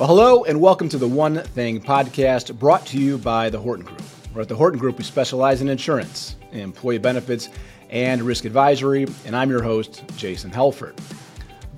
Well, 0.00 0.08
hello 0.08 0.44
and 0.44 0.62
welcome 0.62 0.88
to 0.88 0.96
the 0.96 1.06
One 1.06 1.42
Thing 1.42 1.78
podcast 1.78 2.58
brought 2.58 2.86
to 2.86 2.98
you 2.98 3.18
by 3.18 3.50
the 3.50 3.58
Horton 3.58 3.84
Group. 3.84 4.00
We're 4.32 4.40
at 4.40 4.48
the 4.48 4.56
Horton 4.56 4.78
Group, 4.78 4.96
we 4.96 5.04
specialize 5.04 5.60
in 5.60 5.68
insurance, 5.68 6.36
employee 6.52 6.96
benefits, 6.96 7.50
and 7.90 8.22
risk 8.22 8.46
advisory, 8.46 9.06
and 9.26 9.36
I'm 9.36 9.50
your 9.50 9.62
host, 9.62 10.02
Jason 10.16 10.52
Helford. 10.52 10.98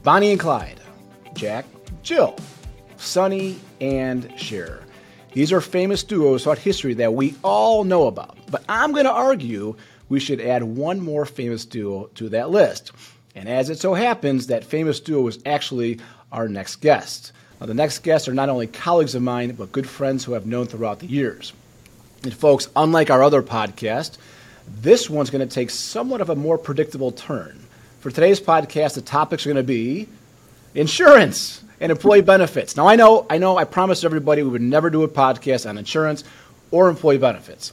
Bonnie 0.05 0.31
and 0.31 0.39
Clyde, 0.39 0.81
Jack, 1.35 1.65
Jill, 2.05 2.37
Sonny, 2.97 3.59
and 3.81 4.33
Cher. 4.39 4.85
These 5.33 5.53
are 5.53 5.61
famous 5.61 6.05
duos 6.05 6.45
throughout 6.45 6.59
history 6.59 6.95
that 6.95 7.15
we 7.15 7.35
all 7.43 7.83
know 7.83 8.07
about, 8.07 8.39
but 8.53 8.63
I'm 8.69 8.93
going 8.93 9.07
to 9.07 9.11
argue 9.11 9.75
we 10.11 10.21
should 10.21 10.41
add 10.41 10.63
one 10.63 11.01
more 11.01 11.27
famous 11.27 11.65
duo 11.65 12.07
to 12.15 12.29
that 12.29 12.51
list. 12.51 12.93
And 13.35 13.49
as 13.49 13.69
it 13.69 13.81
so 13.81 13.95
happens, 13.95 14.47
that 14.47 14.63
famous 14.63 15.01
duo 15.01 15.27
is 15.27 15.41
actually 15.45 15.99
our 16.31 16.47
next 16.47 16.77
guest. 16.77 17.33
Now, 17.63 17.67
the 17.67 17.75
next 17.75 18.01
guests 18.01 18.27
are 18.27 18.35
not 18.35 18.49
only 18.49 18.67
colleagues 18.67 19.15
of 19.15 19.23
mine, 19.23 19.53
but 19.53 19.71
good 19.71 19.89
friends 19.89 20.25
who 20.25 20.35
I've 20.35 20.47
known 20.47 20.67
throughout 20.67 20.99
the 20.99 21.07
years. 21.07 21.53
And, 22.25 22.35
folks, 22.35 22.69
unlike 22.75 23.09
our 23.09 23.23
other 23.23 23.41
podcast, 23.41 24.19
this 24.67 25.09
one's 25.09 25.31
going 25.31 25.49
to 25.49 25.55
take 25.55 25.71
somewhat 25.71 26.21
of 26.21 26.29
a 26.29 26.35
more 26.35 26.59
predictable 26.59 27.13
turn. 27.13 27.57
For 28.01 28.11
today's 28.11 28.41
podcast, 28.41 28.95
the 28.95 29.01
topics 29.01 29.47
are 29.47 29.51
going 29.51 29.59
to 29.59 29.63
be 29.63 30.09
insurance 30.75 31.63
and 31.79 31.93
employee 31.93 32.23
benefits. 32.23 32.77
Now, 32.77 32.89
I 32.89 32.97
know, 32.97 33.29
I 33.31 33.39
know, 33.39 33.57
I 33.57 33.63
promised 33.63 34.05
everybody 34.05 34.43
we 34.43 34.51
would 34.51 34.61
never 34.61 34.91
do 34.91 35.05
a 35.05 35.09
podcast 35.09 35.69
on 35.69 35.79
insurance 35.79 36.25
or 36.73 36.89
employee 36.89 37.19
benefits. 37.19 37.73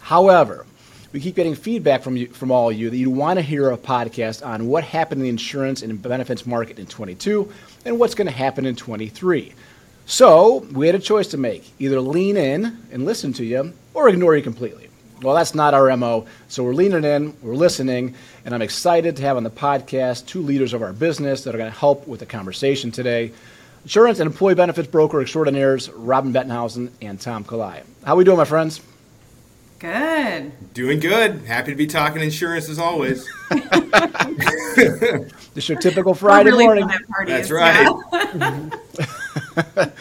However, 0.00 0.66
we 1.12 1.20
keep 1.20 1.36
getting 1.36 1.54
feedback 1.54 2.02
from 2.02 2.16
you, 2.16 2.28
from 2.28 2.50
all 2.50 2.70
of 2.70 2.76
you 2.76 2.90
that 2.90 2.96
you 2.96 3.10
want 3.10 3.38
to 3.38 3.42
hear 3.42 3.70
a 3.70 3.78
podcast 3.78 4.44
on 4.44 4.66
what 4.66 4.84
happened 4.84 5.20
in 5.20 5.24
the 5.24 5.30
insurance 5.30 5.82
and 5.82 6.00
benefits 6.02 6.46
market 6.46 6.78
in 6.78 6.86
22 6.86 7.50
and 7.84 7.98
what's 7.98 8.14
going 8.14 8.26
to 8.26 8.32
happen 8.32 8.66
in 8.66 8.76
23. 8.76 9.54
So 10.06 10.66
we 10.72 10.86
had 10.86 10.94
a 10.94 11.00
choice 11.00 11.28
to 11.28 11.36
make: 11.36 11.70
either 11.78 12.00
lean 12.00 12.36
in 12.36 12.78
and 12.90 13.04
listen 13.04 13.32
to 13.34 13.44
you, 13.44 13.72
or 13.94 14.08
ignore 14.08 14.36
you 14.36 14.42
completely. 14.42 14.88
Well, 15.20 15.34
that's 15.34 15.54
not 15.54 15.74
our 15.74 15.94
mo. 15.96 16.26
So 16.48 16.62
we're 16.62 16.74
leaning 16.74 17.04
in, 17.04 17.36
we're 17.42 17.56
listening, 17.56 18.14
and 18.44 18.54
I'm 18.54 18.62
excited 18.62 19.16
to 19.16 19.22
have 19.22 19.36
on 19.36 19.42
the 19.42 19.50
podcast 19.50 20.26
two 20.26 20.42
leaders 20.42 20.72
of 20.72 20.82
our 20.82 20.92
business 20.92 21.44
that 21.44 21.54
are 21.54 21.58
going 21.58 21.72
to 21.72 21.78
help 21.78 22.06
with 22.06 22.20
the 22.20 22.26
conversation 22.26 22.92
today. 22.92 23.32
Insurance 23.82 24.20
and 24.20 24.30
employee 24.30 24.54
benefits 24.54 24.88
broker 24.88 25.20
extraordinaires 25.20 25.90
Robin 25.90 26.32
Bettenhausen 26.32 26.90
and 27.02 27.20
Tom 27.20 27.44
Kallai. 27.44 27.82
How 28.04 28.14
we 28.16 28.24
doing, 28.24 28.38
my 28.38 28.44
friends? 28.44 28.80
Good. 29.78 30.74
Doing 30.74 30.98
good. 31.00 31.42
Happy 31.42 31.70
to 31.70 31.76
be 31.76 31.86
talking 31.86 32.20
insurance 32.22 32.68
as 32.68 32.78
always. 32.78 33.28
This 35.54 35.68
your 35.68 35.78
typical 35.78 36.14
Friday 36.14 36.50
really 36.50 36.66
morning. 36.66 36.88
That's 37.26 37.50
right. 37.50 37.90
Yeah. 38.14 39.90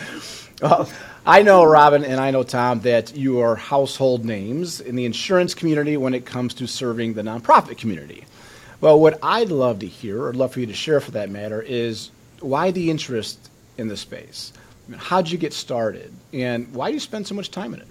Well, 0.61 0.89
I 1.25 1.43
know, 1.43 1.63
Robin, 1.63 2.03
and 2.03 2.19
I 2.19 2.31
know, 2.31 2.41
Tom, 2.41 2.79
that 2.81 3.15
you 3.15 3.39
are 3.41 3.55
household 3.55 4.25
names 4.25 4.81
in 4.81 4.95
the 4.95 5.05
insurance 5.05 5.53
community 5.53 5.97
when 5.97 6.15
it 6.15 6.25
comes 6.25 6.55
to 6.55 6.67
serving 6.67 7.13
the 7.13 7.21
nonprofit 7.21 7.77
community. 7.77 8.25
Well, 8.81 8.99
what 8.99 9.19
I'd 9.21 9.49
love 9.49 9.79
to 9.79 9.87
hear, 9.87 10.23
or 10.23 10.33
love 10.33 10.53
for 10.53 10.59
you 10.59 10.65
to 10.65 10.73
share 10.73 10.99
for 10.99 11.11
that 11.11 11.29
matter, 11.29 11.61
is 11.61 12.09
why 12.39 12.71
the 12.71 12.89
interest 12.89 13.51
in 13.77 13.87
the 13.87 13.97
space? 13.97 14.51
I 14.87 14.91
mean, 14.91 14.99
how'd 14.99 15.29
you 15.29 15.37
get 15.37 15.53
started, 15.53 16.11
and 16.33 16.73
why 16.73 16.89
do 16.89 16.95
you 16.95 16.99
spend 16.99 17.27
so 17.27 17.35
much 17.35 17.51
time 17.51 17.73
in 17.75 17.81
it? 17.81 17.87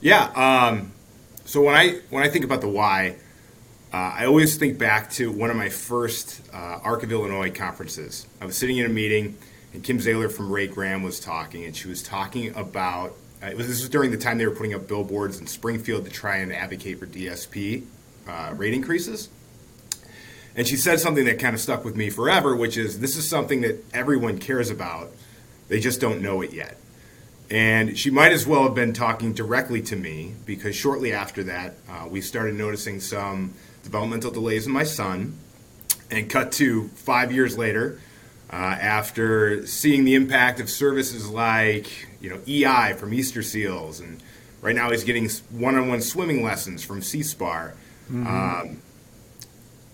yeah. 0.00 0.30
Um, 0.36 0.92
so 1.48 1.62
when 1.62 1.74
I 1.74 2.00
when 2.10 2.22
I 2.22 2.28
think 2.28 2.44
about 2.44 2.60
the 2.60 2.68
why, 2.68 3.16
uh, 3.90 3.96
I 3.96 4.26
always 4.26 4.58
think 4.58 4.76
back 4.76 5.08
to 5.12 5.32
one 5.32 5.48
of 5.48 5.56
my 5.56 5.70
first 5.70 6.42
uh, 6.52 6.80
Arc 6.82 7.02
of 7.04 7.10
Illinois 7.10 7.50
conferences. 7.50 8.26
I 8.38 8.44
was 8.44 8.54
sitting 8.54 8.76
in 8.76 8.84
a 8.84 8.90
meeting, 8.90 9.38
and 9.72 9.82
Kim 9.82 9.98
Zoeller 9.98 10.28
from 10.28 10.52
Ray 10.52 10.66
Graham 10.66 11.02
was 11.02 11.18
talking, 11.18 11.64
and 11.64 11.74
she 11.74 11.88
was 11.88 12.02
talking 12.02 12.54
about. 12.54 13.14
Uh, 13.42 13.52
was, 13.56 13.66
this 13.66 13.80
was 13.80 13.88
during 13.88 14.10
the 14.10 14.18
time 14.18 14.36
they 14.36 14.46
were 14.46 14.54
putting 14.54 14.74
up 14.74 14.86
billboards 14.86 15.40
in 15.40 15.46
Springfield 15.46 16.04
to 16.04 16.10
try 16.10 16.36
and 16.36 16.52
advocate 16.52 16.98
for 16.98 17.06
DSP 17.06 17.84
uh, 18.28 18.52
rate 18.54 18.74
increases. 18.74 19.30
And 20.54 20.68
she 20.68 20.76
said 20.76 21.00
something 21.00 21.24
that 21.24 21.38
kind 21.38 21.54
of 21.54 21.62
stuck 21.62 21.82
with 21.82 21.96
me 21.96 22.10
forever, 22.10 22.54
which 22.54 22.76
is 22.76 23.00
this 23.00 23.16
is 23.16 23.26
something 23.26 23.62
that 23.62 23.82
everyone 23.94 24.36
cares 24.36 24.68
about. 24.68 25.12
They 25.68 25.80
just 25.80 25.98
don't 25.98 26.20
know 26.20 26.42
it 26.42 26.52
yet. 26.52 26.76
And 27.50 27.98
she 27.98 28.10
might 28.10 28.32
as 28.32 28.46
well 28.46 28.64
have 28.64 28.74
been 28.74 28.92
talking 28.92 29.32
directly 29.32 29.80
to 29.82 29.96
me 29.96 30.34
because 30.44 30.76
shortly 30.76 31.12
after 31.12 31.44
that, 31.44 31.74
uh, 31.88 32.06
we 32.08 32.20
started 32.20 32.54
noticing 32.54 33.00
some 33.00 33.54
developmental 33.82 34.30
delays 34.30 34.66
in 34.66 34.72
my 34.72 34.84
son. 34.84 35.38
And 36.10 36.28
cut 36.30 36.52
to 36.52 36.88
five 36.88 37.32
years 37.32 37.58
later, 37.58 38.00
uh, 38.50 38.56
after 38.56 39.66
seeing 39.66 40.04
the 40.04 40.14
impact 40.14 40.58
of 40.58 40.70
services 40.70 41.28
like 41.28 42.08
you 42.20 42.30
know 42.30 42.40
EI 42.48 42.94
from 42.94 43.12
Easter 43.12 43.42
Seals, 43.42 44.00
and 44.00 44.22
right 44.62 44.74
now 44.74 44.90
he's 44.90 45.04
getting 45.04 45.28
one-on-one 45.50 46.00
swimming 46.00 46.42
lessons 46.42 46.82
from 46.82 47.00
SEASPAR. 47.02 47.74
Um, 48.26 48.82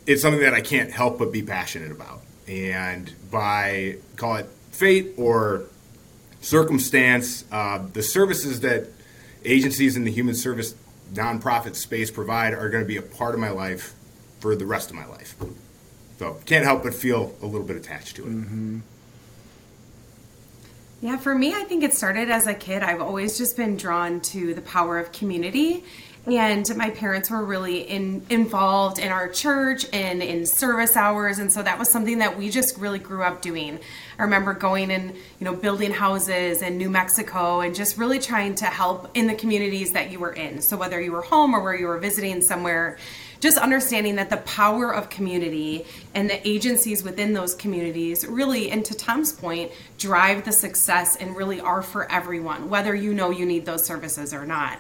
it's 0.07 0.23
something 0.23 0.43
that 0.43 0.55
I 0.55 0.61
can't 0.61 0.93
help 0.93 1.19
but 1.19 1.33
be 1.33 1.43
passionate 1.43 1.91
about. 1.91 2.21
And 2.47 3.13
by 3.31 3.97
call 4.17 4.37
it 4.37 4.49
fate 4.71 5.15
or 5.17 5.65
circumstance, 6.45 7.45
uh, 7.51 7.87
the 7.93 8.03
services 8.03 8.61
that 8.61 8.89
agencies 9.45 9.97
in 9.97 10.05
the 10.05 10.11
human 10.11 10.35
service 10.35 10.75
nonprofit 11.13 11.75
space 11.75 12.11
provide 12.11 12.55
are 12.55 12.69
going 12.69 12.83
to 12.83 12.89
be 12.89 12.97
a 12.97 13.03
part 13.03 13.35
of 13.35 13.41
my 13.41 13.51
life 13.51 13.95
for 14.41 14.55
the 14.55 14.67
rest 14.67 14.91
of 14.91 14.97
my 14.97 15.07
life. 15.07 15.35
So 16.19 16.39
can't 16.45 16.65
help 16.65 16.83
but 16.83 16.95
feel 16.95 17.35
a 17.43 17.47
little 17.47 17.67
bit 17.67 17.77
attached 17.77 18.17
to 18.17 18.27
it. 18.27 18.83
Yeah, 21.05 21.19
for 21.19 21.35
me, 21.35 21.53
I 21.53 21.65
think 21.65 21.85
it 21.85 21.93
started 21.93 22.31
as 22.31 22.47
a 22.47 22.55
kid. 22.55 22.83
I've 22.83 23.03
always 23.03 23.37
just 23.37 23.59
been 23.59 23.77
drawn 23.77 24.23
to 24.23 24.55
the 24.55 24.63
power 24.63 24.99
of 24.99 25.13
community. 25.13 25.85
And 26.25 26.67
my 26.79 26.89
parents 26.89 27.29
were 27.29 27.45
really 27.45 27.83
in, 27.83 28.25
involved 28.31 28.99
in 28.99 29.13
our 29.13 29.29
church 29.29 29.85
and 29.93 30.23
in 30.23 30.47
service 30.47 30.97
hours. 30.97 31.39
And 31.41 31.53
so 31.53 31.63
that 31.63 31.79
was 31.79 31.91
something 31.91 32.21
that 32.21 32.39
we 32.39 32.49
just 32.49 32.79
really 32.79 32.99
grew 32.99 33.23
up 33.23 33.43
doing. 33.43 33.79
I 34.19 34.23
remember 34.23 34.55
going 34.55 34.91
and, 34.91 35.11
you 35.11 35.45
know, 35.45 35.55
building 35.55 35.93
houses 35.93 36.63
in 36.63 36.79
New 36.79 36.89
Mexico 36.89 37.61
and 37.61 37.75
just 37.75 37.99
really 37.99 38.19
trying 38.19 38.55
to 38.55 38.65
help 38.65 39.11
in 39.13 39.27
the 39.27 39.35
communities 39.35 39.93
that 39.93 40.11
you 40.11 40.19
were 40.19 40.33
in. 40.33 40.63
So 40.63 40.79
whether 40.79 40.99
you 41.03 41.13
were 41.13 41.21
home 41.21 41.55
or 41.55 41.63
where 41.63 41.77
you 41.77 41.87
were 41.87 41.99
visiting 41.99 42.41
somewhere, 42.41 42.97
just 43.45 43.59
understanding 43.59 44.17
that 44.17 44.31
the 44.31 44.39
power 44.39 44.91
of 44.91 45.11
community 45.11 45.85
and 46.15 46.31
the 46.31 46.49
agencies 46.49 47.05
within 47.05 47.35
those 47.35 47.55
communities 47.55 48.27
really, 48.27 48.71
and 48.71 48.87
to 48.87 48.95
Tom's 48.95 49.35
point, 49.35 49.71
drive 49.99 50.47
the 50.47 50.51
success 50.51 51.15
and 51.17 51.37
really 51.37 51.61
are 51.61 51.83
for 51.83 52.11
everyone, 52.11 52.71
whether 52.71 52.95
you 52.95 53.13
know 53.13 53.29
you 53.29 53.45
need 53.45 53.67
those 53.67 53.85
services 53.85 54.33
or 54.33 54.47
not. 54.47 54.79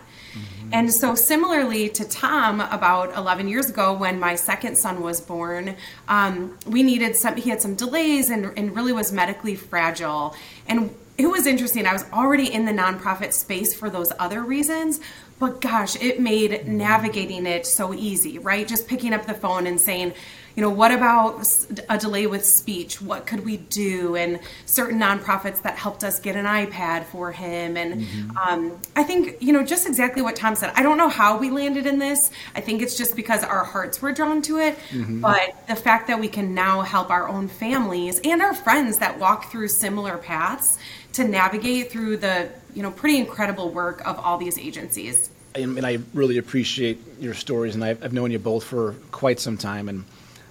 And 0.72 0.92
so, 0.92 1.14
similarly 1.14 1.90
to 1.90 2.08
Tom, 2.08 2.62
about 2.62 3.14
11 3.14 3.48
years 3.48 3.68
ago, 3.68 3.92
when 3.92 4.18
my 4.18 4.34
second 4.34 4.76
son 4.76 5.02
was 5.02 5.20
born, 5.20 5.76
um, 6.08 6.58
we 6.66 6.82
needed 6.82 7.16
some, 7.16 7.36
he 7.36 7.50
had 7.50 7.60
some 7.60 7.74
delays 7.74 8.30
and, 8.30 8.50
and 8.56 8.74
really 8.74 8.94
was 8.94 9.12
medically 9.12 9.54
fragile. 9.54 10.34
And 10.66 10.92
it 11.16 11.26
was 11.26 11.46
interesting. 11.46 11.86
I 11.86 11.92
was 11.92 12.04
already 12.12 12.52
in 12.52 12.64
the 12.64 12.72
nonprofit 12.72 13.32
space 13.32 13.72
for 13.72 13.88
those 13.88 14.10
other 14.18 14.42
reasons, 14.42 15.00
but 15.38 15.60
gosh, 15.60 16.00
it 16.00 16.20
made 16.20 16.66
navigating 16.68 17.46
it 17.46 17.66
so 17.66 17.92
easy, 17.92 18.38
right? 18.38 18.66
Just 18.66 18.86
picking 18.86 19.12
up 19.12 19.26
the 19.26 19.34
phone 19.34 19.66
and 19.66 19.80
saying, 19.80 20.14
you 20.56 20.62
know, 20.62 20.70
what 20.70 20.92
about 20.92 21.44
a 21.88 21.98
delay 21.98 22.28
with 22.28 22.46
speech? 22.46 23.02
What 23.02 23.26
could 23.26 23.44
we 23.44 23.56
do? 23.56 24.14
And 24.14 24.38
certain 24.66 25.00
nonprofits 25.00 25.62
that 25.62 25.76
helped 25.76 26.04
us 26.04 26.20
get 26.20 26.36
an 26.36 26.44
iPad 26.44 27.06
for 27.06 27.32
him. 27.32 27.76
And 27.76 28.06
um, 28.40 28.80
I 28.94 29.02
think, 29.02 29.38
you 29.40 29.52
know, 29.52 29.64
just 29.64 29.86
exactly 29.88 30.22
what 30.22 30.36
Tom 30.36 30.54
said. 30.54 30.70
I 30.76 30.84
don't 30.84 30.96
know 30.96 31.08
how 31.08 31.38
we 31.38 31.50
landed 31.50 31.86
in 31.86 31.98
this. 31.98 32.30
I 32.54 32.60
think 32.60 32.82
it's 32.82 32.96
just 32.96 33.16
because 33.16 33.42
our 33.42 33.64
hearts 33.64 34.00
were 34.00 34.12
drawn 34.12 34.42
to 34.42 34.58
it. 34.60 34.78
But 35.20 35.66
the 35.66 35.74
fact 35.74 36.06
that 36.06 36.20
we 36.20 36.28
can 36.28 36.54
now 36.54 36.82
help 36.82 37.10
our 37.10 37.28
own 37.28 37.48
families 37.48 38.20
and 38.22 38.40
our 38.40 38.54
friends 38.54 38.98
that 38.98 39.18
walk 39.18 39.50
through 39.50 39.68
similar 39.68 40.18
paths 40.18 40.78
to 41.14 41.26
navigate 41.26 41.90
through 41.90 42.18
the, 42.18 42.48
you 42.74 42.82
know, 42.82 42.92
pretty 42.92 43.18
incredible 43.18 43.70
work 43.70 44.06
of 44.06 44.20
all 44.20 44.38
these 44.38 44.56
agencies. 44.56 45.30
And, 45.54 45.86
I 45.86 45.98
really 46.12 46.38
appreciate 46.38 46.98
your 47.20 47.34
stories, 47.34 47.74
and 47.74 47.84
I've, 47.84 48.02
I've 48.02 48.12
known 48.12 48.30
you 48.30 48.38
both 48.38 48.64
for 48.64 48.94
quite 49.10 49.40
some 49.40 49.56
time, 49.56 49.88
and 49.88 50.04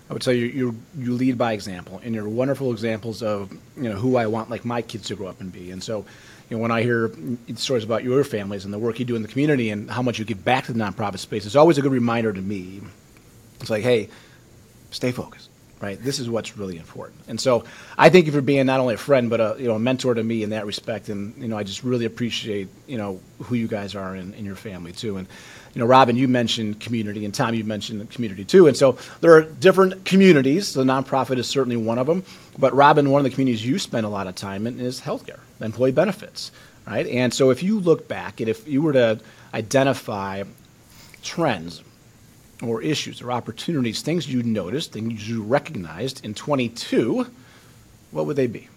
I 0.09 0.13
would 0.13 0.21
tell 0.21 0.33
you, 0.33 0.45
you 0.45 0.75
you 0.97 1.13
lead 1.13 1.37
by 1.37 1.53
example, 1.53 2.01
and 2.03 2.13
you're 2.15 2.27
wonderful 2.27 2.71
examples 2.71 3.21
of 3.23 3.51
you 3.75 3.89
know 3.89 3.95
who 3.95 4.15
I 4.15 4.27
want 4.27 4.49
like 4.49 4.65
my 4.65 4.81
kids 4.81 5.07
to 5.07 5.15
grow 5.15 5.27
up 5.27 5.41
and 5.41 5.51
be, 5.51 5.71
and 5.71 5.83
so. 5.83 6.05
You 6.49 6.57
know, 6.57 6.61
when 6.61 6.71
I 6.71 6.83
hear 6.83 7.09
stories 7.55 7.85
about 7.85 8.03
your 8.03 8.23
families 8.25 8.65
and 8.65 8.73
the 8.73 8.77
work 8.77 8.99
you 8.99 9.05
do 9.05 9.15
in 9.15 9.21
the 9.21 9.29
community 9.29 9.69
and 9.69 9.89
how 9.89 10.01
much 10.01 10.19
you 10.19 10.25
give 10.25 10.43
back 10.43 10.65
to 10.65 10.73
the 10.73 10.77
nonprofit 10.77 11.19
space, 11.19 11.45
it's 11.45 11.55
always 11.55 11.77
a 11.77 11.81
good 11.81 11.93
reminder 11.93 12.33
to 12.33 12.41
me. 12.41 12.81
It's 13.61 13.69
like, 13.69 13.81
hey, 13.81 14.09
stay 14.91 15.13
focused, 15.13 15.49
right? 15.83 16.01
This 16.01 16.19
is 16.19 16.29
what's 16.29 16.57
really 16.57 16.77
important. 16.77 17.19
And 17.27 17.39
so 17.39 17.65
I 17.97 18.09
thank 18.09 18.25
you 18.25 18.31
for 18.31 18.39
being 18.39 18.65
not 18.65 18.79
only 18.79 18.93
a 18.93 18.97
friend, 18.97 19.29
but 19.29 19.41
a, 19.41 19.55
you 19.59 19.67
know, 19.67 19.75
a 19.75 19.79
mentor 19.79 20.13
to 20.13 20.23
me 20.23 20.41
in 20.41 20.51
that 20.51 20.65
respect. 20.65 21.09
And, 21.09 21.35
you 21.37 21.49
know, 21.49 21.57
I 21.57 21.63
just 21.63 21.83
really 21.83 22.05
appreciate, 22.05 22.69
you 22.87 22.97
know, 22.97 23.19
who 23.43 23.55
you 23.55 23.67
guys 23.67 23.93
are 23.93 24.15
in, 24.15 24.33
in 24.35 24.45
your 24.45 24.55
family 24.55 24.93
too. 24.93 25.17
And, 25.17 25.27
you 25.73 25.79
know, 25.79 25.85
Robin, 25.85 26.15
you 26.15 26.29
mentioned 26.29 26.79
community, 26.79 27.25
and 27.25 27.33
Tom, 27.33 27.53
you 27.53 27.65
mentioned 27.65 28.09
community 28.11 28.45
too. 28.45 28.67
And 28.67 28.77
so 28.77 28.97
there 29.19 29.33
are 29.33 29.41
different 29.41 30.05
communities. 30.05 30.73
The 30.73 30.85
nonprofit 30.85 31.37
is 31.37 31.47
certainly 31.47 31.77
one 31.77 31.99
of 31.99 32.07
them. 32.07 32.23
But 32.57 32.73
Robin, 32.73 33.09
one 33.09 33.19
of 33.19 33.25
the 33.25 33.31
communities 33.31 33.65
you 33.65 33.77
spend 33.77 34.05
a 34.05 34.09
lot 34.09 34.27
of 34.27 34.35
time 34.35 34.65
in 34.67 34.79
is 34.79 35.01
healthcare, 35.01 35.39
employee 35.59 35.91
benefits, 35.91 36.51
right? 36.87 37.07
And 37.07 37.33
so 37.33 37.49
if 37.49 37.61
you 37.61 37.79
look 37.79 38.07
back 38.07 38.39
and 38.39 38.47
if 38.47 38.65
you 38.69 38.81
were 38.81 38.93
to 38.93 39.19
identify 39.53 40.43
trends 41.23 41.83
or 42.61 42.81
issues 42.81 43.21
or 43.21 43.31
opportunities, 43.31 44.01
things 44.01 44.27
you 44.31 44.43
noticed, 44.43 44.93
things 44.93 45.27
you 45.27 45.41
recognized 45.43 46.23
in 46.23 46.33
22, 46.33 47.27
what 48.11 48.25
would 48.25 48.35
they 48.35 48.47
be? 48.47 48.69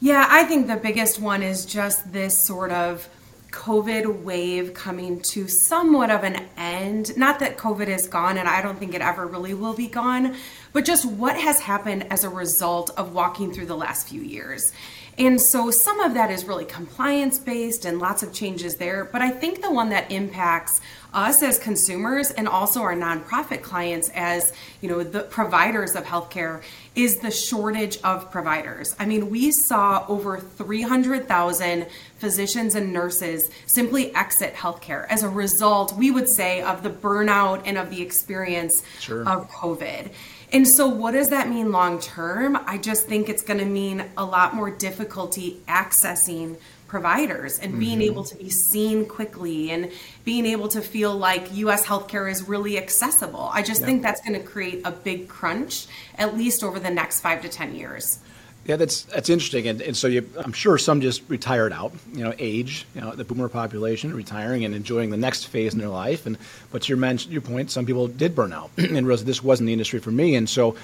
Yeah, 0.00 0.26
I 0.28 0.44
think 0.44 0.66
the 0.66 0.76
biggest 0.76 1.18
one 1.20 1.42
is 1.42 1.64
just 1.64 2.12
this 2.12 2.38
sort 2.46 2.70
of 2.70 3.08
COVID 3.50 4.22
wave 4.22 4.74
coming 4.74 5.20
to 5.30 5.48
somewhat 5.48 6.10
of 6.10 6.24
an 6.24 6.46
end. 6.58 7.16
Not 7.16 7.38
that 7.38 7.56
COVID 7.56 7.88
is 7.88 8.06
gone, 8.06 8.36
and 8.36 8.46
I 8.46 8.60
don't 8.60 8.78
think 8.78 8.94
it 8.94 9.00
ever 9.00 9.26
really 9.26 9.54
will 9.54 9.72
be 9.72 9.86
gone, 9.86 10.36
but 10.74 10.84
just 10.84 11.06
what 11.06 11.38
has 11.38 11.60
happened 11.60 12.06
as 12.10 12.24
a 12.24 12.28
result 12.28 12.90
of 12.98 13.14
walking 13.14 13.52
through 13.52 13.66
the 13.66 13.76
last 13.76 14.08
few 14.08 14.20
years. 14.20 14.72
And 15.18 15.40
so 15.40 15.70
some 15.70 16.00
of 16.00 16.12
that 16.14 16.30
is 16.30 16.44
really 16.44 16.66
compliance 16.66 17.38
based 17.38 17.86
and 17.86 17.98
lots 17.98 18.22
of 18.22 18.34
changes 18.34 18.76
there. 18.76 19.04
But 19.04 19.22
I 19.22 19.30
think 19.30 19.62
the 19.62 19.72
one 19.72 19.88
that 19.88 20.12
impacts 20.12 20.80
us 21.14 21.42
as 21.42 21.58
consumers 21.58 22.30
and 22.30 22.46
also 22.46 22.82
our 22.82 22.94
nonprofit 22.94 23.62
clients 23.62 24.10
as 24.14 24.52
you 24.82 24.88
know 24.88 25.02
the 25.02 25.22
providers 25.22 25.94
of 25.94 26.04
healthcare 26.04 26.62
is 26.94 27.18
the 27.18 27.30
shortage 27.30 27.98
of 28.02 28.30
providers. 28.30 28.94
I 28.98 29.06
mean, 29.06 29.30
we 29.30 29.50
saw 29.50 30.04
over 30.08 30.38
300,000 30.38 31.86
physicians 32.18 32.74
and 32.74 32.92
nurses 32.92 33.50
simply 33.64 34.14
exit 34.14 34.54
healthcare 34.54 35.06
as 35.08 35.22
a 35.22 35.28
result, 35.28 35.94
we 35.96 36.10
would 36.10 36.28
say, 36.28 36.60
of 36.60 36.82
the 36.82 36.90
burnout 36.90 37.62
and 37.64 37.78
of 37.78 37.88
the 37.88 38.02
experience 38.02 38.82
sure. 38.98 39.26
of 39.26 39.50
COVID. 39.50 40.10
And 40.52 40.66
so, 40.66 40.86
what 40.86 41.12
does 41.12 41.30
that 41.30 41.48
mean 41.48 41.72
long 41.72 42.00
term? 42.00 42.56
I 42.66 42.78
just 42.78 43.06
think 43.06 43.28
it's 43.28 43.42
going 43.42 43.58
to 43.58 43.66
mean 43.66 44.04
a 44.16 44.24
lot 44.24 44.54
more 44.54 44.70
difficulty 44.70 45.60
accessing 45.66 46.56
providers 46.86 47.58
and 47.58 47.78
being 47.78 47.98
mm-hmm. 47.98 48.12
able 48.12 48.24
to 48.24 48.36
be 48.36 48.48
seen 48.48 49.06
quickly 49.06 49.70
and 49.70 49.90
being 50.24 50.46
able 50.46 50.68
to 50.68 50.80
feel 50.80 51.16
like 51.16 51.52
US 51.56 51.84
healthcare 51.84 52.30
is 52.30 52.46
really 52.48 52.78
accessible. 52.78 53.50
I 53.52 53.62
just 53.62 53.82
think 53.82 54.02
that's 54.02 54.20
going 54.20 54.40
to 54.40 54.46
create 54.46 54.82
a 54.84 54.92
big 54.92 55.28
crunch, 55.28 55.88
at 56.16 56.36
least 56.36 56.62
over 56.62 56.78
the 56.78 56.90
next 56.90 57.20
five 57.20 57.42
to 57.42 57.48
10 57.48 57.74
years. 57.74 58.20
Yeah, 58.66 58.74
that's 58.74 59.02
that's 59.02 59.30
interesting, 59.30 59.68
and, 59.68 59.80
and 59.80 59.96
so 59.96 60.08
you, 60.08 60.28
I'm 60.38 60.52
sure 60.52 60.76
some 60.76 61.00
just 61.00 61.22
retired 61.28 61.72
out, 61.72 61.92
you 62.12 62.24
know, 62.24 62.34
age, 62.36 62.84
you 62.96 63.00
know, 63.00 63.12
the 63.12 63.24
boomer 63.24 63.48
population 63.48 64.12
retiring 64.12 64.64
and 64.64 64.74
enjoying 64.74 65.10
the 65.10 65.16
next 65.16 65.44
phase 65.44 65.72
in 65.72 65.78
their 65.78 65.88
life. 65.88 66.26
And 66.26 66.36
but 66.72 66.88
your 66.88 66.98
your 66.98 67.42
point, 67.42 67.70
some 67.70 67.86
people 67.86 68.08
did 68.08 68.34
burn 68.34 68.52
out 68.52 68.72
and 68.76 69.06
realized 69.06 69.24
this 69.24 69.42
wasn't 69.42 69.68
the 69.68 69.72
industry 69.72 70.00
for 70.00 70.10
me. 70.10 70.34
And 70.34 70.48
so, 70.48 70.74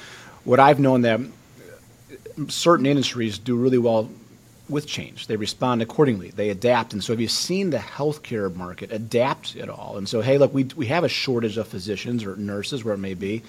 what 0.44 0.60
I've 0.60 0.78
known 0.78 1.02
that 1.02 1.18
uh, 1.18 2.46
certain 2.46 2.86
industries 2.86 3.36
do 3.36 3.56
really 3.56 3.78
well 3.78 4.08
with 4.68 4.86
change. 4.86 5.26
They 5.26 5.36
respond 5.36 5.82
accordingly. 5.82 6.30
They 6.30 6.50
adapt. 6.50 6.92
And 6.92 7.02
so, 7.02 7.12
have 7.12 7.20
you 7.20 7.26
seen 7.26 7.70
the 7.70 7.78
healthcare 7.78 8.54
market 8.54 8.92
adapt 8.92 9.56
at 9.56 9.68
all? 9.68 9.96
And 9.98 10.08
so, 10.08 10.20
hey, 10.20 10.38
look, 10.38 10.54
we 10.54 10.64
we 10.76 10.86
have 10.86 11.02
a 11.02 11.08
shortage 11.08 11.56
of 11.56 11.66
physicians 11.66 12.22
or 12.24 12.36
nurses, 12.36 12.84
where 12.84 12.94
it 12.94 12.98
may 12.98 13.14
be. 13.14 13.42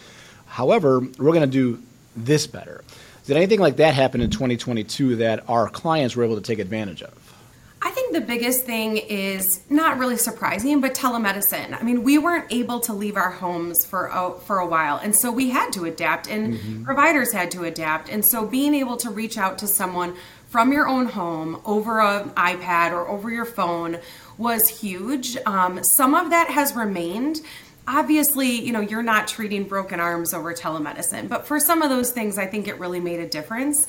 However, 0.47 1.01
we're 1.01 1.33
going 1.33 1.41
to 1.41 1.45
do 1.45 1.83
this 2.15 2.47
better. 2.47 2.83
Did 3.25 3.37
anything 3.37 3.59
like 3.59 3.77
that 3.77 3.93
happen 3.93 4.19
in 4.19 4.29
2022 4.29 5.17
that 5.17 5.49
our 5.49 5.69
clients 5.69 6.15
were 6.15 6.23
able 6.25 6.35
to 6.35 6.41
take 6.41 6.59
advantage 6.59 7.01
of? 7.01 7.33
I 7.81 7.89
think 7.91 8.13
the 8.13 8.21
biggest 8.21 8.65
thing 8.65 8.97
is 8.97 9.61
not 9.69 9.97
really 9.97 10.15
surprising, 10.15 10.79
but 10.79 10.93
telemedicine. 10.93 11.77
I 11.77 11.83
mean, 11.83 12.03
we 12.03 12.17
weren't 12.17 12.51
able 12.51 12.79
to 12.81 12.93
leave 12.93 13.17
our 13.17 13.29
homes 13.29 13.85
for 13.85 14.07
a, 14.07 14.39
for 14.39 14.59
a 14.59 14.65
while, 14.65 14.97
and 14.97 15.13
so 15.13 15.31
we 15.31 15.49
had 15.49 15.73
to 15.73 15.83
adapt, 15.83 16.29
and 16.29 16.53
mm-hmm. 16.53 16.83
providers 16.85 17.33
had 17.33 17.51
to 17.51 17.65
adapt. 17.65 18.07
And 18.07 18.25
so, 18.25 18.45
being 18.45 18.73
able 18.73 18.95
to 18.97 19.09
reach 19.09 19.37
out 19.37 19.57
to 19.59 19.67
someone 19.67 20.15
from 20.47 20.71
your 20.71 20.87
own 20.87 21.07
home 21.07 21.61
over 21.65 21.99
an 21.99 22.29
iPad 22.31 22.91
or 22.91 23.07
over 23.09 23.29
your 23.29 23.43
phone 23.45 23.99
was 24.37 24.69
huge. 24.69 25.35
Um, 25.45 25.83
some 25.83 26.15
of 26.15 26.29
that 26.29 26.49
has 26.49 26.73
remained 26.75 27.41
obviously, 27.88 28.62
you 28.62 28.71
know, 28.71 28.80
you're 28.80 29.03
not 29.03 29.27
treating 29.27 29.65
broken 29.65 30.00
arms 30.00 30.33
over 30.33 30.53
telemedicine, 30.53 31.27
but 31.27 31.45
for 31.45 31.59
some 31.59 31.81
of 31.81 31.89
those 31.89 32.12
things, 32.12 32.38
I 32.38 32.45
think 32.45 32.68
it 32.68 32.80
really 32.80 33.00
made 33.00 33.19
a 33.19 33.27
difference. 33.27 33.88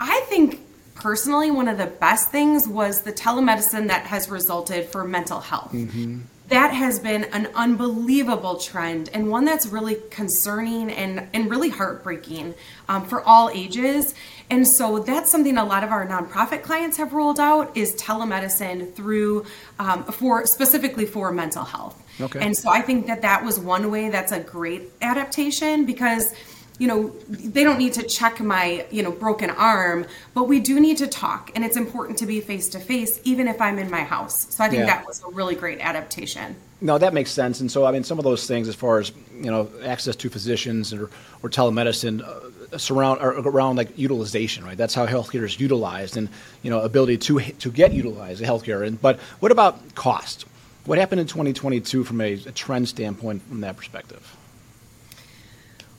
I 0.00 0.20
think 0.28 0.60
personally, 0.94 1.50
one 1.50 1.68
of 1.68 1.78
the 1.78 1.86
best 1.86 2.30
things 2.30 2.66
was 2.66 3.02
the 3.02 3.12
telemedicine 3.12 3.88
that 3.88 4.06
has 4.06 4.28
resulted 4.28 4.86
for 4.86 5.04
mental 5.04 5.40
health. 5.40 5.72
Mm-hmm. 5.72 6.20
That 6.48 6.72
has 6.72 7.00
been 7.00 7.24
an 7.24 7.48
unbelievable 7.54 8.56
trend 8.56 9.10
and 9.12 9.30
one 9.30 9.44
that's 9.44 9.66
really 9.66 9.96
concerning 10.10 10.90
and, 10.90 11.28
and 11.34 11.50
really 11.50 11.70
heartbreaking 11.70 12.54
um, 12.88 13.04
for 13.04 13.20
all 13.22 13.50
ages. 13.50 14.14
And 14.48 14.66
so 14.66 15.00
that's 15.00 15.30
something 15.30 15.58
a 15.58 15.64
lot 15.64 15.82
of 15.82 15.90
our 15.90 16.06
nonprofit 16.06 16.62
clients 16.62 16.98
have 16.98 17.12
rolled 17.12 17.40
out 17.40 17.76
is 17.76 17.94
telemedicine 17.96 18.94
through 18.94 19.44
um, 19.80 20.04
for 20.04 20.46
specifically 20.46 21.04
for 21.04 21.32
mental 21.32 21.64
health. 21.64 22.00
Okay. 22.20 22.38
And 22.40 22.56
so 22.56 22.70
I 22.70 22.80
think 22.80 23.08
that 23.08 23.22
that 23.22 23.44
was 23.44 23.58
one 23.58 23.90
way 23.90 24.08
that's 24.08 24.32
a 24.32 24.40
great 24.40 24.90
adaptation 25.02 25.84
because 25.84 26.32
you 26.78 26.86
know 26.86 27.08
they 27.28 27.64
don't 27.64 27.78
need 27.78 27.92
to 27.94 28.02
check 28.02 28.40
my 28.40 28.86
you 28.90 29.02
know 29.02 29.10
broken 29.10 29.50
arm 29.50 30.06
but 30.34 30.44
we 30.44 30.60
do 30.60 30.78
need 30.78 30.98
to 30.98 31.06
talk 31.06 31.50
and 31.54 31.64
it's 31.64 31.76
important 31.76 32.18
to 32.18 32.26
be 32.26 32.40
face 32.40 32.68
to 32.68 32.78
face 32.78 33.20
even 33.24 33.48
if 33.48 33.60
i'm 33.60 33.78
in 33.78 33.90
my 33.90 34.02
house. 34.02 34.54
So 34.54 34.64
i 34.64 34.68
think 34.68 34.80
yeah. 34.80 34.86
that 34.86 35.06
was 35.06 35.22
a 35.22 35.30
really 35.30 35.54
great 35.54 35.80
adaptation. 35.80 36.56
No 36.80 36.98
that 36.98 37.14
makes 37.14 37.30
sense 37.30 37.60
and 37.60 37.70
so 37.70 37.86
i 37.86 37.90
mean 37.90 38.04
some 38.04 38.18
of 38.18 38.24
those 38.24 38.46
things 38.46 38.68
as 38.68 38.74
far 38.74 38.98
as 38.98 39.12
you 39.34 39.50
know 39.50 39.70
access 39.84 40.16
to 40.16 40.28
physicians 40.28 40.92
or, 40.92 41.10
or 41.42 41.48
telemedicine 41.48 42.22
uh, 42.22 42.78
surround 42.78 43.20
around 43.22 43.76
like 43.76 43.96
utilization 43.98 44.64
right? 44.64 44.76
That's 44.76 44.94
how 44.94 45.06
healthcare 45.06 45.44
is 45.44 45.58
utilized 45.58 46.16
and 46.16 46.28
you 46.62 46.70
know 46.70 46.80
ability 46.80 47.18
to 47.18 47.40
to 47.40 47.70
get 47.70 47.92
utilized 47.92 48.42
healthcare. 48.42 48.86
And 48.86 49.00
but 49.00 49.20
what 49.40 49.52
about 49.52 49.94
cost? 49.94 50.44
What 50.84 50.98
happened 50.98 51.20
in 51.20 51.26
2022 51.26 52.04
from 52.04 52.20
a, 52.20 52.34
a 52.34 52.52
trend 52.52 52.88
standpoint 52.88 53.42
from 53.48 53.60
that 53.62 53.76
perspective? 53.76 54.35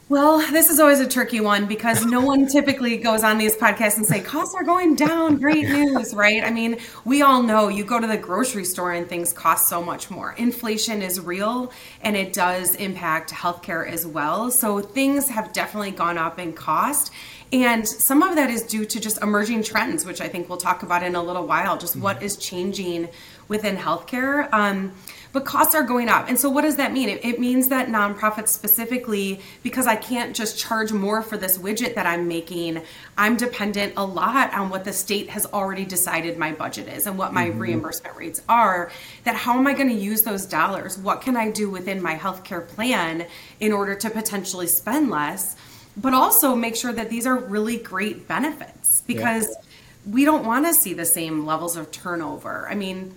Well, 0.09 0.39
this 0.54 0.69
is 0.69 0.80
always 0.80 1.01
a 1.01 1.07
tricky 1.07 1.42
one 1.42 1.65
because 1.65 2.06
no 2.06 2.21
one 2.21 2.48
typically 2.48 2.95
goes 2.95 3.24
on 3.24 3.38
these 3.38 3.57
podcasts 3.57 3.98
and 3.98 4.06
say 4.06 4.21
costs 4.21 4.55
are 4.55 4.63
going 4.63 4.96
down. 4.96 5.36
Great 5.36 5.67
news, 5.67 6.13
right? 6.13 6.46
I 6.46 6.50
mean, 6.50 6.77
we 7.03 7.24
all 7.24 7.43
know 7.43 7.67
you 7.67 7.84
go 7.84 8.00
to 8.00 8.08
the 8.08 8.15
grocery 8.15 8.63
store 8.63 8.93
and 8.93 9.05
things 9.05 9.34
cost 9.34 9.67
so 9.67 9.84
much 9.84 10.10
more. 10.10 10.32
Inflation 10.38 11.01
is 11.01 11.20
real 11.20 11.74
and 12.01 12.15
it 12.15 12.32
does 12.32 12.75
impact 12.75 13.32
healthcare 13.32 13.86
as 13.86 14.08
well. 14.08 14.50
So 14.50 14.79
things 14.79 15.27
have 15.27 15.51
definitely 15.51 15.91
gone 15.91 16.17
up 16.17 16.39
in 16.39 16.53
cost. 16.53 17.12
And 17.51 17.86
some 17.86 18.24
of 18.24 18.36
that 18.36 18.50
is 18.50 18.63
due 18.63 18.86
to 18.86 19.01
just 19.01 19.22
emerging 19.22 19.63
trends, 19.63 20.05
which 20.05 20.22
I 20.22 20.29
think 20.29 20.48
we'll 20.48 20.58
talk 20.58 20.84
about 20.84 21.03
in 21.03 21.15
a 21.15 21.22
little 21.22 21.46
while, 21.46 21.77
just 21.77 21.96
mm-hmm. 21.96 22.03
what 22.03 22.24
is 22.24 22.38
changing 22.38 23.10
within 23.50 23.75
healthcare. 23.75 24.48
Um, 24.53 24.93
but 25.38 25.46
costs 25.46 25.75
are 25.75 25.84
going 25.84 26.10
up. 26.10 26.27
And 26.27 26.39
so, 26.39 26.50
what 26.50 26.63
does 26.63 26.77
that 26.77 26.91
mean? 26.91 27.10
It, 27.10 27.24
it, 27.24 27.39
means 27.39 27.67
that 27.67 27.89
nonprofits 27.89 28.48
specifically, 28.48 29.39
because 29.62 29.86
I 29.86 29.96
can't 29.96 30.36
just 30.36 30.58
charge 30.58 30.91
more 30.91 31.22
for 31.22 31.38
this 31.38 31.60
widget 31.60 31.94
that 31.94 32.08
I'm 32.08 32.27
making, 32.27 32.82
I'm 33.20 33.38
dependent 33.38 33.94
a 33.98 34.03
lot 34.03 34.51
on 34.56 34.72
what 34.72 34.84
the 34.84 34.94
state 34.94 35.29
has 35.29 35.46
already 35.46 35.86
decided 35.86 36.39
my 36.39 36.53
budget 36.53 36.88
is 36.88 37.06
and 37.06 37.20
what 37.20 37.34
my 37.34 37.50
mm-hmm. 37.50 37.60
reimbursement 37.60 38.17
rates 38.17 38.41
are. 38.50 38.89
That 39.25 39.36
how 39.36 39.60
am 39.60 39.67
I 39.67 39.74
going 39.74 39.89
to 39.89 39.94
use 39.94 40.24
those 40.24 40.48
dollars? 40.48 40.98
What 40.98 41.22
can 41.22 41.38
I 41.38 41.51
do 41.51 41.70
within 41.70 42.01
my 42.01 42.15
healthcare 42.15 42.67
plan 42.67 43.27
in 43.60 43.72
order 43.72 43.94
to 43.94 44.10
potentially 44.10 44.65
spend 44.65 45.12
less? 45.12 45.56
But 45.96 46.15
also 46.15 46.56
make 46.56 46.75
sure 46.75 46.94
that 46.94 47.12
these 47.12 47.27
are 47.27 47.38
really 47.38 47.77
great 47.77 48.27
benefits 48.27 49.03
because. 49.06 49.48
Yeah 49.48 49.62
we 50.10 50.24
don't 50.24 50.46
want 50.46 50.65
to 50.65 50.74
see 50.74 50.94
the 50.94 51.03
same 51.03 51.46
levels 51.46 51.75
of 51.75 51.91
turnover. 51.91 52.65
I 52.70 52.75
mean, 52.75 53.13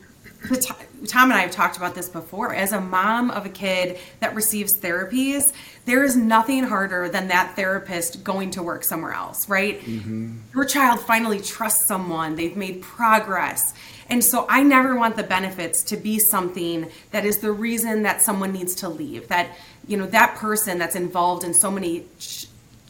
Tom 1.07 1.31
and 1.31 1.39
I 1.39 1.43
have 1.43 1.51
talked 1.51 1.77
about 1.77 1.95
this 1.95 2.09
before. 2.09 2.55
As 2.55 2.73
a 2.73 2.81
mom 2.81 3.31
of 3.31 3.47
a 3.47 3.49
kid 3.49 3.99
that 4.21 4.35
receives 4.35 4.77
therapies, 4.79 5.53
there 5.85 6.03
is 6.03 6.17
nothing 6.17 6.65
harder 6.65 7.09
than 7.09 7.29
that 7.29 7.57
therapist 7.57 8.25
going 8.25 8.51
to 8.53 8.63
work 8.63 8.85
somewhere 8.85 9.13
else, 9.13 9.49
right? 9.49 9.81
Mm-hmm. 9.81 10.39
Your 10.55 10.65
child 10.65 11.01
finally 11.01 11.41
trusts 11.41 11.87
someone, 11.87 12.37
they've 12.37 12.57
made 12.57 12.81
progress. 12.83 13.75
And 14.09 14.25
so 14.25 14.47
I 14.49 14.63
never 14.63 14.97
want 14.97 15.17
the 15.17 15.23
benefits 15.23 15.83
to 15.85 15.97
be 15.97 16.19
something 16.19 16.91
that 17.13 17.25
is 17.25 17.39
the 17.39 17.53
reason 17.53 18.03
that 18.03 18.23
someone 18.23 18.53
needs 18.53 18.75
to 18.77 18.89
leave. 18.89 19.29
That, 19.29 19.57
you 19.87 19.97
know, 19.97 20.07
that 20.07 20.35
person 20.37 20.79
that's 20.79 20.97
involved 20.97 21.45
in 21.45 21.55
so 21.55 21.71
many 21.71 22.07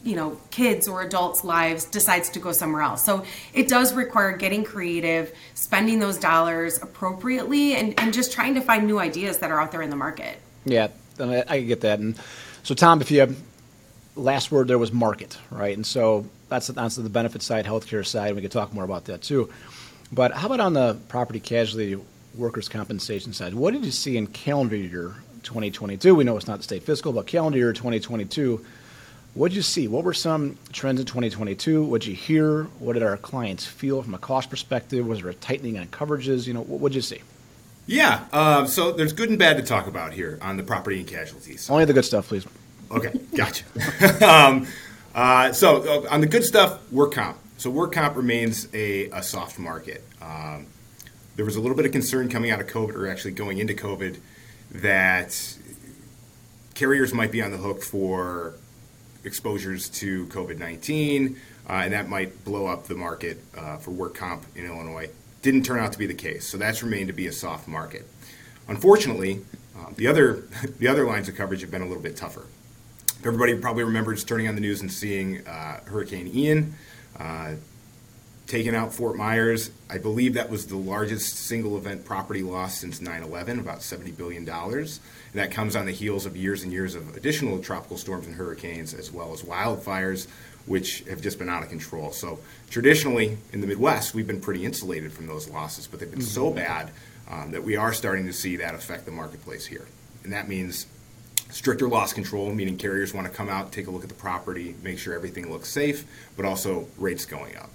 you 0.03 0.15
know 0.15 0.37
kids 0.49 0.87
or 0.87 1.01
adults 1.01 1.43
lives 1.43 1.85
decides 1.85 2.29
to 2.29 2.39
go 2.39 2.51
somewhere 2.51 2.81
else 2.81 3.03
so 3.03 3.23
it 3.53 3.67
does 3.67 3.93
require 3.93 4.35
getting 4.35 4.63
creative 4.63 5.33
spending 5.53 5.99
those 5.99 6.17
dollars 6.17 6.81
appropriately 6.81 7.75
and, 7.75 7.99
and 7.99 8.13
just 8.13 8.31
trying 8.31 8.55
to 8.55 8.61
find 8.61 8.87
new 8.87 8.99
ideas 8.99 9.37
that 9.39 9.51
are 9.51 9.61
out 9.61 9.71
there 9.71 9.81
in 9.81 9.89
the 9.89 9.95
market 9.95 10.37
yeah 10.65 10.87
i 11.19 11.59
get 11.59 11.81
that 11.81 11.99
and 11.99 12.15
so 12.63 12.73
tom 12.73 13.01
if 13.01 13.11
you 13.11 13.19
have 13.19 13.35
last 14.15 14.51
word 14.51 14.67
there 14.67 14.77
was 14.77 14.91
market, 14.91 15.37
right? 15.49 15.75
And 15.75 15.85
so 15.85 16.25
that's 16.49 16.67
that's 16.67 16.95
the 16.95 17.09
benefit 17.09 17.41
side, 17.41 17.65
healthcare 17.65 18.05
side. 18.05 18.35
We 18.35 18.41
could 18.41 18.51
talk 18.51 18.73
more 18.73 18.83
about 18.83 19.05
that 19.05 19.21
too. 19.21 19.51
But 20.11 20.33
how 20.33 20.47
about 20.47 20.59
on 20.59 20.73
the 20.73 20.97
property 21.07 21.39
casualty 21.39 21.97
workers' 22.35 22.67
compensation 22.67 23.33
side? 23.33 23.53
What 23.53 23.73
did 23.73 23.85
you 23.85 23.91
see 23.91 24.17
in 24.17 24.27
calendar 24.27 24.75
year 24.75 25.15
2022? 25.43 26.13
We 26.13 26.23
know 26.23 26.35
it's 26.37 26.47
not 26.47 26.57
the 26.57 26.63
state 26.63 26.83
fiscal, 26.83 27.13
but 27.13 27.27
calendar 27.27 27.57
year 27.57 27.73
2022. 27.73 28.65
What 29.33 29.49
did 29.49 29.55
you 29.55 29.61
see? 29.61 29.87
What 29.87 30.03
were 30.03 30.13
some 30.13 30.57
trends 30.73 30.99
in 30.99 31.05
2022? 31.05 31.83
What 31.83 32.01
did 32.01 32.09
you 32.09 32.15
hear? 32.15 32.63
What 32.79 32.93
did 32.93 33.03
our 33.03 33.15
clients 33.15 33.65
feel 33.65 34.03
from 34.03 34.13
a 34.13 34.17
cost 34.17 34.49
perspective? 34.49 35.07
Was 35.07 35.21
there 35.21 35.29
a 35.29 35.33
tightening 35.33 35.79
on 35.79 35.87
coverages? 35.87 36.47
You 36.47 36.53
know, 36.53 36.61
what 36.61 36.89
did 36.89 36.95
you 36.95 37.01
see? 37.01 37.21
Yeah, 37.87 38.25
uh, 38.31 38.65
so 38.65 38.91
there's 38.91 39.13
good 39.13 39.29
and 39.29 39.39
bad 39.39 39.57
to 39.57 39.63
talk 39.63 39.87
about 39.87 40.13
here 40.13 40.37
on 40.41 40.57
the 40.57 40.63
property 40.63 40.99
and 40.99 41.07
casualties. 41.07 41.69
Only 41.69 41.85
the 41.85 41.93
good 41.93 42.05
stuff, 42.05 42.27
please. 42.27 42.45
Okay, 42.91 43.11
gotcha. 43.35 43.63
um, 44.29 44.67
uh, 45.15 45.51
so 45.53 46.03
uh, 46.03 46.07
on 46.09 46.21
the 46.21 46.27
good 46.27 46.43
stuff, 46.43 46.91
work 46.91 47.13
comp. 47.13 47.37
So 47.57 47.69
work 47.69 47.93
comp 47.93 48.17
remains 48.17 48.67
a, 48.73 49.09
a 49.09 49.23
soft 49.23 49.57
market. 49.57 50.03
Um, 50.21 50.67
there 51.37 51.45
was 51.45 51.55
a 51.55 51.61
little 51.61 51.75
bit 51.75 51.85
of 51.85 51.91
concern 51.91 52.29
coming 52.29 52.51
out 52.51 52.59
of 52.59 52.67
COVID, 52.67 52.95
or 52.95 53.07
actually 53.07 53.31
going 53.31 53.59
into 53.59 53.73
COVID, 53.73 54.19
that 54.71 55.57
carriers 56.75 57.13
might 57.13 57.31
be 57.31 57.41
on 57.41 57.51
the 57.51 57.57
hook 57.57 57.81
for 57.81 58.55
exposures 59.23 59.89
to 59.89 60.25
COVID 60.27 60.57
19, 60.57 61.37
uh, 61.69 61.73
and 61.73 61.93
that 61.93 62.09
might 62.09 62.43
blow 62.43 62.67
up 62.67 62.85
the 62.85 62.95
market 62.95 63.41
uh, 63.57 63.77
for 63.77 63.91
work 63.91 64.15
comp 64.15 64.45
in 64.55 64.65
Illinois. 64.65 65.09
Didn't 65.41 65.63
turn 65.63 65.79
out 65.79 65.93
to 65.93 65.99
be 65.99 66.05
the 66.05 66.13
case, 66.13 66.47
so 66.47 66.57
that's 66.57 66.83
remained 66.83 67.07
to 67.07 67.13
be 67.13 67.27
a 67.27 67.31
soft 67.31 67.67
market. 67.67 68.07
Unfortunately, 68.67 69.41
uh, 69.77 69.87
the 69.95 70.07
other 70.07 70.43
the 70.79 70.87
other 70.87 71.05
lines 71.05 71.27
of 71.29 71.35
coverage 71.35 71.61
have 71.61 71.71
been 71.71 71.81
a 71.81 71.87
little 71.87 72.03
bit 72.03 72.15
tougher. 72.15 72.45
Everybody 73.23 73.55
probably 73.55 73.83
remembers 73.83 74.23
turning 74.23 74.47
on 74.47 74.55
the 74.55 74.61
news 74.61 74.81
and 74.81 74.91
seeing 74.91 75.45
uh, 75.47 75.81
Hurricane 75.85 76.27
Ian 76.27 76.73
taking 78.47 78.75
out 78.75 78.93
Fort 78.93 79.15
Myers. 79.15 79.71
I 79.89 79.97
believe 79.97 80.33
that 80.33 80.49
was 80.49 80.67
the 80.67 80.77
largest 80.77 81.37
single 81.37 81.77
event 81.77 82.05
property 82.05 82.41
loss 82.41 82.77
since 82.77 83.01
9 83.01 83.23
11, 83.23 83.59
about 83.59 83.79
$70 83.79 84.15
billion. 84.15 84.47
And 84.47 84.99
that 85.33 85.51
comes 85.51 85.75
on 85.75 85.85
the 85.85 85.91
heels 85.91 86.25
of 86.25 86.35
years 86.35 86.63
and 86.63 86.71
years 86.71 86.95
of 86.95 87.15
additional 87.15 87.59
tropical 87.59 87.97
storms 87.97 88.27
and 88.27 88.35
hurricanes, 88.35 88.93
as 88.93 89.11
well 89.11 89.33
as 89.33 89.43
wildfires, 89.43 90.27
which 90.65 91.03
have 91.09 91.21
just 91.21 91.39
been 91.39 91.49
out 91.49 91.63
of 91.63 91.69
control. 91.69 92.11
So, 92.11 92.39
traditionally 92.69 93.37
in 93.53 93.61
the 93.61 93.67
Midwest, 93.67 94.13
we've 94.13 94.27
been 94.27 94.41
pretty 94.41 94.65
insulated 94.65 95.11
from 95.13 95.27
those 95.27 95.49
losses, 95.49 95.87
but 95.87 95.99
they've 95.99 96.09
been 96.09 96.19
mm-hmm. 96.19 96.27
so 96.27 96.51
bad 96.51 96.91
um, 97.29 97.51
that 97.51 97.63
we 97.63 97.77
are 97.77 97.93
starting 97.93 98.25
to 98.25 98.33
see 98.33 98.57
that 98.57 98.75
affect 98.75 99.05
the 99.05 99.11
marketplace 99.11 99.65
here. 99.65 99.87
And 100.23 100.33
that 100.33 100.47
means 100.47 100.87
stricter 101.49 101.87
loss 101.87 102.13
control, 102.13 102.53
meaning 102.53 102.77
carriers 102.77 103.13
want 103.13 103.27
to 103.27 103.33
come 103.33 103.49
out, 103.49 103.71
take 103.71 103.87
a 103.87 103.91
look 103.91 104.03
at 104.03 104.09
the 104.09 104.15
property, 104.15 104.75
make 104.83 104.99
sure 104.99 105.13
everything 105.13 105.51
looks 105.51 105.69
safe, 105.69 106.05
but 106.35 106.45
also 106.45 106.87
rates 106.97 107.25
going 107.25 107.55
up. 107.57 107.69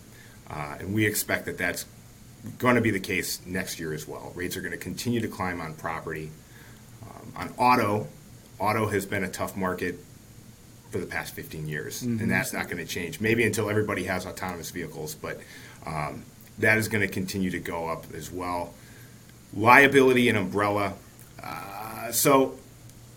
Uh, 0.48 0.76
and 0.78 0.94
we 0.94 1.06
expect 1.06 1.46
that 1.46 1.58
that's 1.58 1.86
going 2.58 2.76
to 2.76 2.80
be 2.80 2.90
the 2.90 3.00
case 3.00 3.40
next 3.44 3.80
year 3.80 3.92
as 3.92 4.06
well. 4.06 4.32
Rates 4.34 4.56
are 4.56 4.60
going 4.60 4.72
to 4.72 4.78
continue 4.78 5.20
to 5.20 5.28
climb 5.28 5.60
on 5.60 5.74
property. 5.74 6.30
Um, 7.02 7.32
on 7.36 7.54
auto, 7.58 8.08
auto 8.58 8.86
has 8.86 9.06
been 9.06 9.24
a 9.24 9.28
tough 9.28 9.56
market 9.56 9.98
for 10.90 10.98
the 10.98 11.06
past 11.06 11.34
15 11.34 11.68
years, 11.68 12.02
mm-hmm. 12.02 12.20
and 12.20 12.30
that's 12.30 12.52
not 12.52 12.68
going 12.68 12.78
to 12.78 12.86
change. 12.86 13.20
Maybe 13.20 13.44
until 13.44 13.68
everybody 13.68 14.04
has 14.04 14.26
autonomous 14.26 14.70
vehicles, 14.70 15.14
but 15.14 15.40
um, 15.84 16.24
that 16.58 16.78
is 16.78 16.88
going 16.88 17.06
to 17.06 17.12
continue 17.12 17.50
to 17.50 17.58
go 17.58 17.88
up 17.88 18.04
as 18.14 18.30
well. 18.30 18.72
Liability 19.52 20.28
and 20.28 20.38
umbrella. 20.38 20.94
Uh, 21.42 22.12
so 22.12 22.58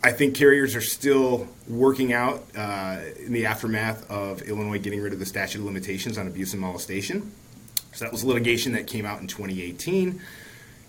I 0.02 0.12
think 0.14 0.36
carriers 0.36 0.76
are 0.76 0.82
still 0.82 1.48
working 1.68 2.14
out 2.14 2.44
uh, 2.56 3.00
in 3.26 3.34
the 3.34 3.46
aftermath 3.46 4.10
of 4.10 4.42
Illinois 4.44 4.80
getting 4.80 5.02
rid 5.02 5.12
of 5.12 5.20
the 5.20 5.26
statute 5.26 5.60
of 5.60 5.66
limitations 5.66 6.18
on 6.18 6.26
abuse 6.26 6.54
and 6.54 6.62
molestation. 6.62 7.32
So 7.94 8.06
that 8.06 8.12
was 8.12 8.24
litigation 8.24 8.74
that 8.74 8.88
came 8.88 9.06
out 9.06 9.20
in 9.20 9.28
2018. 9.28 10.22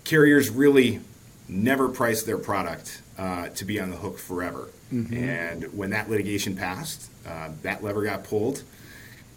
Carriers 0.04 0.48
really 0.48 1.00
never 1.48 1.88
priced 1.88 2.26
their 2.26 2.38
product 2.38 3.02
uh, 3.18 3.48
to 3.48 3.64
be 3.64 3.80
on 3.80 3.90
the 3.90 3.96
hook 3.96 4.18
forever. 4.18 4.68
Mm-hmm. 4.92 5.14
And 5.14 5.64
when 5.76 5.90
that 5.90 6.08
litigation 6.08 6.56
passed, 6.56 7.10
uh, 7.26 7.50
that 7.62 7.82
lever 7.82 8.04
got 8.04 8.22
pulled. 8.22 8.62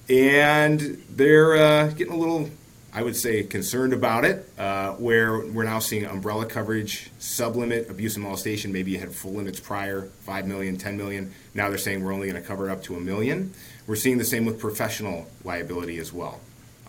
And 0.08 1.04
they're 1.10 1.56
uh, 1.56 1.88
getting 1.90 2.14
a 2.14 2.18
little 2.18 2.50
I 2.96 3.02
would 3.02 3.16
say, 3.16 3.42
concerned 3.42 3.92
about 3.92 4.24
it, 4.24 4.48
uh, 4.56 4.92
where 4.94 5.40
we're 5.40 5.64
now 5.64 5.80
seeing 5.80 6.06
umbrella 6.06 6.46
coverage, 6.46 7.10
sublimit, 7.20 7.90
abuse 7.90 8.16
and 8.16 8.24
molestation. 8.24 8.72
Maybe 8.72 8.92
you 8.92 9.00
had 9.00 9.12
full 9.12 9.34
limits 9.34 9.60
prior, 9.60 10.04
5 10.22 10.46
million, 10.46 10.78
10 10.78 10.96
million. 10.96 11.34
Now 11.56 11.70
they're 11.70 11.80
saying 11.80 12.04
we're 12.04 12.14
only 12.14 12.30
going 12.30 12.42
to 12.42 12.48
cover 12.48 12.70
up 12.70 12.84
to 12.84 12.96
a 12.96 13.00
million. 13.00 13.52
We're 13.88 13.96
seeing 13.96 14.20
the 14.20 14.24
same 14.24 14.46
with 14.46 14.60
professional 14.60 15.28
liability 15.44 15.98
as 15.98 16.14
well. 16.14 16.40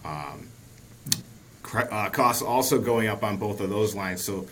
Um, 0.04 0.49
uh, 1.73 2.11
costs 2.11 2.42
also 2.42 2.78
going 2.78 3.08
up 3.08 3.25
on 3.25 3.38
both 3.38 3.61
of 3.61 3.70
those 3.70 3.94
lines. 3.94 4.23
So 4.23 4.46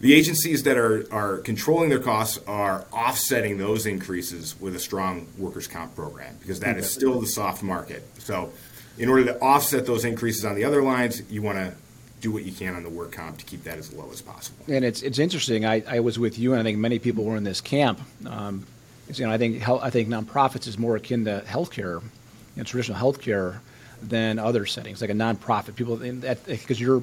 the 0.00 0.14
agencies 0.14 0.64
that 0.64 0.76
are, 0.76 1.06
are 1.12 1.38
controlling 1.38 1.90
their 1.90 2.00
costs 2.00 2.40
are 2.48 2.86
offsetting 2.92 3.58
those 3.58 3.86
increases 3.86 4.60
with 4.60 4.74
a 4.74 4.80
strong 4.80 5.28
workers' 5.38 5.68
comp 5.68 5.94
program 5.94 6.36
because 6.40 6.58
that 6.60 6.76
is 6.76 6.90
still 6.90 7.20
the 7.20 7.26
soft 7.26 7.62
market. 7.62 8.02
So 8.18 8.52
in 8.98 9.08
order 9.08 9.24
to 9.26 9.40
offset 9.40 9.86
those 9.86 10.04
increases 10.04 10.44
on 10.44 10.54
the 10.54 10.64
other 10.64 10.82
lines, 10.82 11.22
you 11.30 11.42
want 11.42 11.58
to 11.58 11.74
do 12.20 12.32
what 12.32 12.44
you 12.44 12.52
can 12.52 12.74
on 12.74 12.82
the 12.82 12.90
work 12.90 13.12
comp 13.12 13.38
to 13.38 13.44
keep 13.44 13.62
that 13.64 13.78
as 13.78 13.92
low 13.92 14.08
as 14.12 14.20
possible. 14.20 14.64
And 14.68 14.84
it's 14.84 15.02
it's 15.02 15.18
interesting. 15.18 15.64
I, 15.64 15.82
I 15.88 16.00
was 16.00 16.18
with 16.18 16.38
you, 16.38 16.52
and 16.52 16.60
I 16.60 16.64
think 16.64 16.78
many 16.78 16.98
people 16.98 17.24
were 17.24 17.36
in 17.36 17.44
this 17.44 17.60
camp. 17.60 18.00
Um, 18.26 18.66
you 19.14 19.24
know, 19.24 19.32
I 19.32 19.38
think 19.38 19.60
health, 19.60 19.80
I 19.82 19.90
think 19.90 20.08
nonprofits 20.08 20.66
is 20.66 20.78
more 20.78 20.96
akin 20.96 21.24
to 21.24 21.42
healthcare, 21.46 22.02
you 22.02 22.10
know, 22.56 22.64
traditional 22.64 22.98
healthcare, 22.98 23.60
than 24.02 24.38
other 24.38 24.66
settings, 24.66 25.00
like 25.00 25.10
a 25.10 25.14
nonprofit. 25.14 25.74
People 25.74 25.96
because 25.96 26.80
you're 26.80 27.02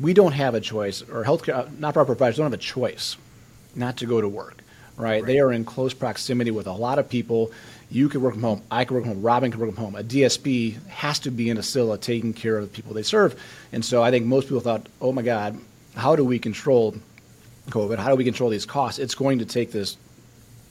we 0.00 0.14
don't 0.14 0.32
have 0.32 0.54
a 0.54 0.60
choice, 0.60 1.02
or 1.02 1.24
healthcare 1.24 1.54
uh, 1.54 1.64
nonprofit 1.66 2.06
providers 2.06 2.36
don't 2.36 2.44
have 2.44 2.52
a 2.52 2.58
choice 2.58 3.16
not 3.74 3.96
to 3.98 4.06
go 4.06 4.20
to 4.20 4.28
work. 4.28 4.58
Right? 4.96 5.22
right? 5.22 5.26
They 5.26 5.40
are 5.40 5.52
in 5.52 5.64
close 5.64 5.94
proximity 5.94 6.50
with 6.50 6.66
a 6.66 6.72
lot 6.72 6.98
of 6.98 7.08
people. 7.08 7.52
You 7.90 8.08
can 8.08 8.22
work 8.22 8.34
from 8.34 8.42
home. 8.42 8.62
I 8.70 8.84
can 8.84 8.94
work 8.94 9.04
from 9.04 9.14
home. 9.14 9.22
Robin 9.22 9.50
can 9.50 9.60
work 9.60 9.74
from 9.74 9.84
home. 9.84 9.96
A 9.96 10.04
DSP 10.04 10.86
has 10.86 11.18
to 11.20 11.30
be 11.30 11.50
in 11.50 11.58
a 11.58 11.62
CILA 11.62 11.98
taking 11.98 12.32
care 12.32 12.56
of 12.56 12.62
the 12.62 12.74
people 12.74 12.94
they 12.94 13.02
serve. 13.02 13.40
And 13.72 13.84
so 13.84 14.02
I 14.02 14.10
think 14.10 14.26
most 14.26 14.44
people 14.44 14.60
thought, 14.60 14.86
oh 15.00 15.12
my 15.12 15.22
God, 15.22 15.58
how 15.96 16.14
do 16.14 16.24
we 16.24 16.38
control 16.38 16.94
COVID? 17.70 17.98
How 17.98 18.10
do 18.10 18.16
we 18.16 18.24
control 18.24 18.50
these 18.50 18.66
costs? 18.66 19.00
It's 19.00 19.14
going 19.14 19.40
to 19.40 19.44
take 19.44 19.72
this 19.72 19.96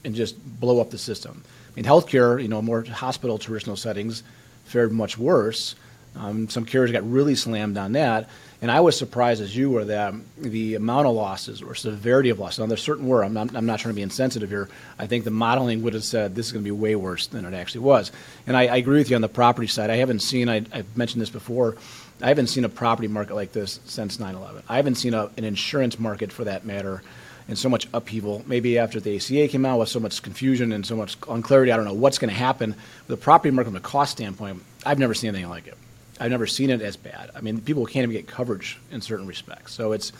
and 0.05 0.15
just 0.15 0.37
blow 0.59 0.79
up 0.79 0.91
the 0.91 0.97
system. 0.97 1.43
I 1.45 1.75
mean, 1.75 1.85
healthcare, 1.85 2.41
you 2.41 2.47
know, 2.47 2.61
more 2.61 2.83
hospital 2.83 3.37
traditional 3.37 3.75
settings 3.75 4.23
fared 4.65 4.91
much 4.91 5.17
worse. 5.17 5.75
Um, 6.15 6.49
some 6.49 6.65
carriers 6.65 6.91
got 6.91 7.09
really 7.09 7.35
slammed 7.35 7.77
on 7.77 7.91
that. 7.93 8.29
And 8.61 8.69
I 8.69 8.81
was 8.81 8.97
surprised, 8.97 9.41
as 9.41 9.55
you 9.55 9.69
were, 9.69 9.85
that 9.85 10.13
the 10.37 10.75
amount 10.75 11.07
of 11.07 11.15
losses 11.15 11.61
or 11.61 11.75
severity 11.75 12.29
of 12.29 12.39
losses, 12.39 12.59
now 12.59 12.65
there 12.65 12.75
certain 12.75 13.07
were, 13.07 13.23
I'm 13.23 13.33
not, 13.33 13.55
I'm 13.55 13.65
not 13.65 13.79
trying 13.79 13.93
to 13.93 13.95
be 13.95 14.01
insensitive 14.01 14.49
here. 14.49 14.67
I 14.97 15.07
think 15.07 15.23
the 15.23 15.31
modeling 15.31 15.81
would 15.83 15.93
have 15.93 16.03
said 16.03 16.35
this 16.35 16.47
is 16.47 16.51
going 16.51 16.65
to 16.65 16.67
be 16.67 16.71
way 16.71 16.95
worse 16.95 17.27
than 17.27 17.45
it 17.45 17.53
actually 17.53 17.81
was. 17.81 18.11
And 18.47 18.57
I, 18.57 18.63
I 18.63 18.75
agree 18.77 18.97
with 18.97 19.09
you 19.09 19.15
on 19.15 19.21
the 19.21 19.29
property 19.29 19.67
side. 19.67 19.89
I 19.89 19.95
haven't 19.95 20.19
seen, 20.19 20.49
I, 20.49 20.65
I've 20.73 20.97
mentioned 20.97 21.21
this 21.21 21.29
before, 21.29 21.77
I 22.21 22.27
haven't 22.27 22.47
seen 22.47 22.65
a 22.65 22.69
property 22.69 23.07
market 23.07 23.33
like 23.33 23.53
this 23.53 23.79
since 23.85 24.19
9 24.19 24.35
11. 24.35 24.63
I 24.67 24.75
haven't 24.75 24.95
seen 24.95 25.13
a, 25.13 25.29
an 25.37 25.45
insurance 25.45 25.97
market, 25.97 26.33
for 26.33 26.43
that 26.43 26.65
matter, 26.65 27.01
in 27.47 27.55
so 27.55 27.69
much 27.69 27.87
upheaval. 27.93 28.43
Maybe 28.45 28.77
after 28.77 28.99
the 28.99 29.15
ACA 29.15 29.47
came 29.47 29.65
out 29.65 29.79
with 29.79 29.87
so 29.87 30.01
much 30.01 30.21
confusion 30.21 30.73
and 30.73 30.85
so 30.85 30.97
much 30.97 31.15
unclarity, 31.29 31.71
I 31.71 31.77
don't 31.77 31.85
know 31.85 31.93
what's 31.93 32.17
going 32.17 32.29
to 32.29 32.35
happen. 32.35 32.75
The 33.07 33.15
property 33.15 33.51
market 33.51 33.69
from 33.69 33.77
a 33.77 33.79
cost 33.79 34.11
standpoint, 34.11 34.63
I've 34.85 34.99
never 34.99 35.13
seen 35.13 35.29
anything 35.29 35.49
like 35.49 35.67
it. 35.67 35.77
I've 36.19 36.31
never 36.31 36.47
seen 36.47 36.69
it 36.69 36.81
as 36.81 36.97
bad. 36.97 37.31
I 37.35 37.41
mean, 37.41 37.61
people 37.61 37.85
can't 37.85 38.03
even 38.03 38.15
get 38.15 38.27
coverage 38.27 38.79
in 38.91 39.01
certain 39.01 39.27
respects. 39.27 39.73
So 39.73 39.93
it's, 39.93 40.11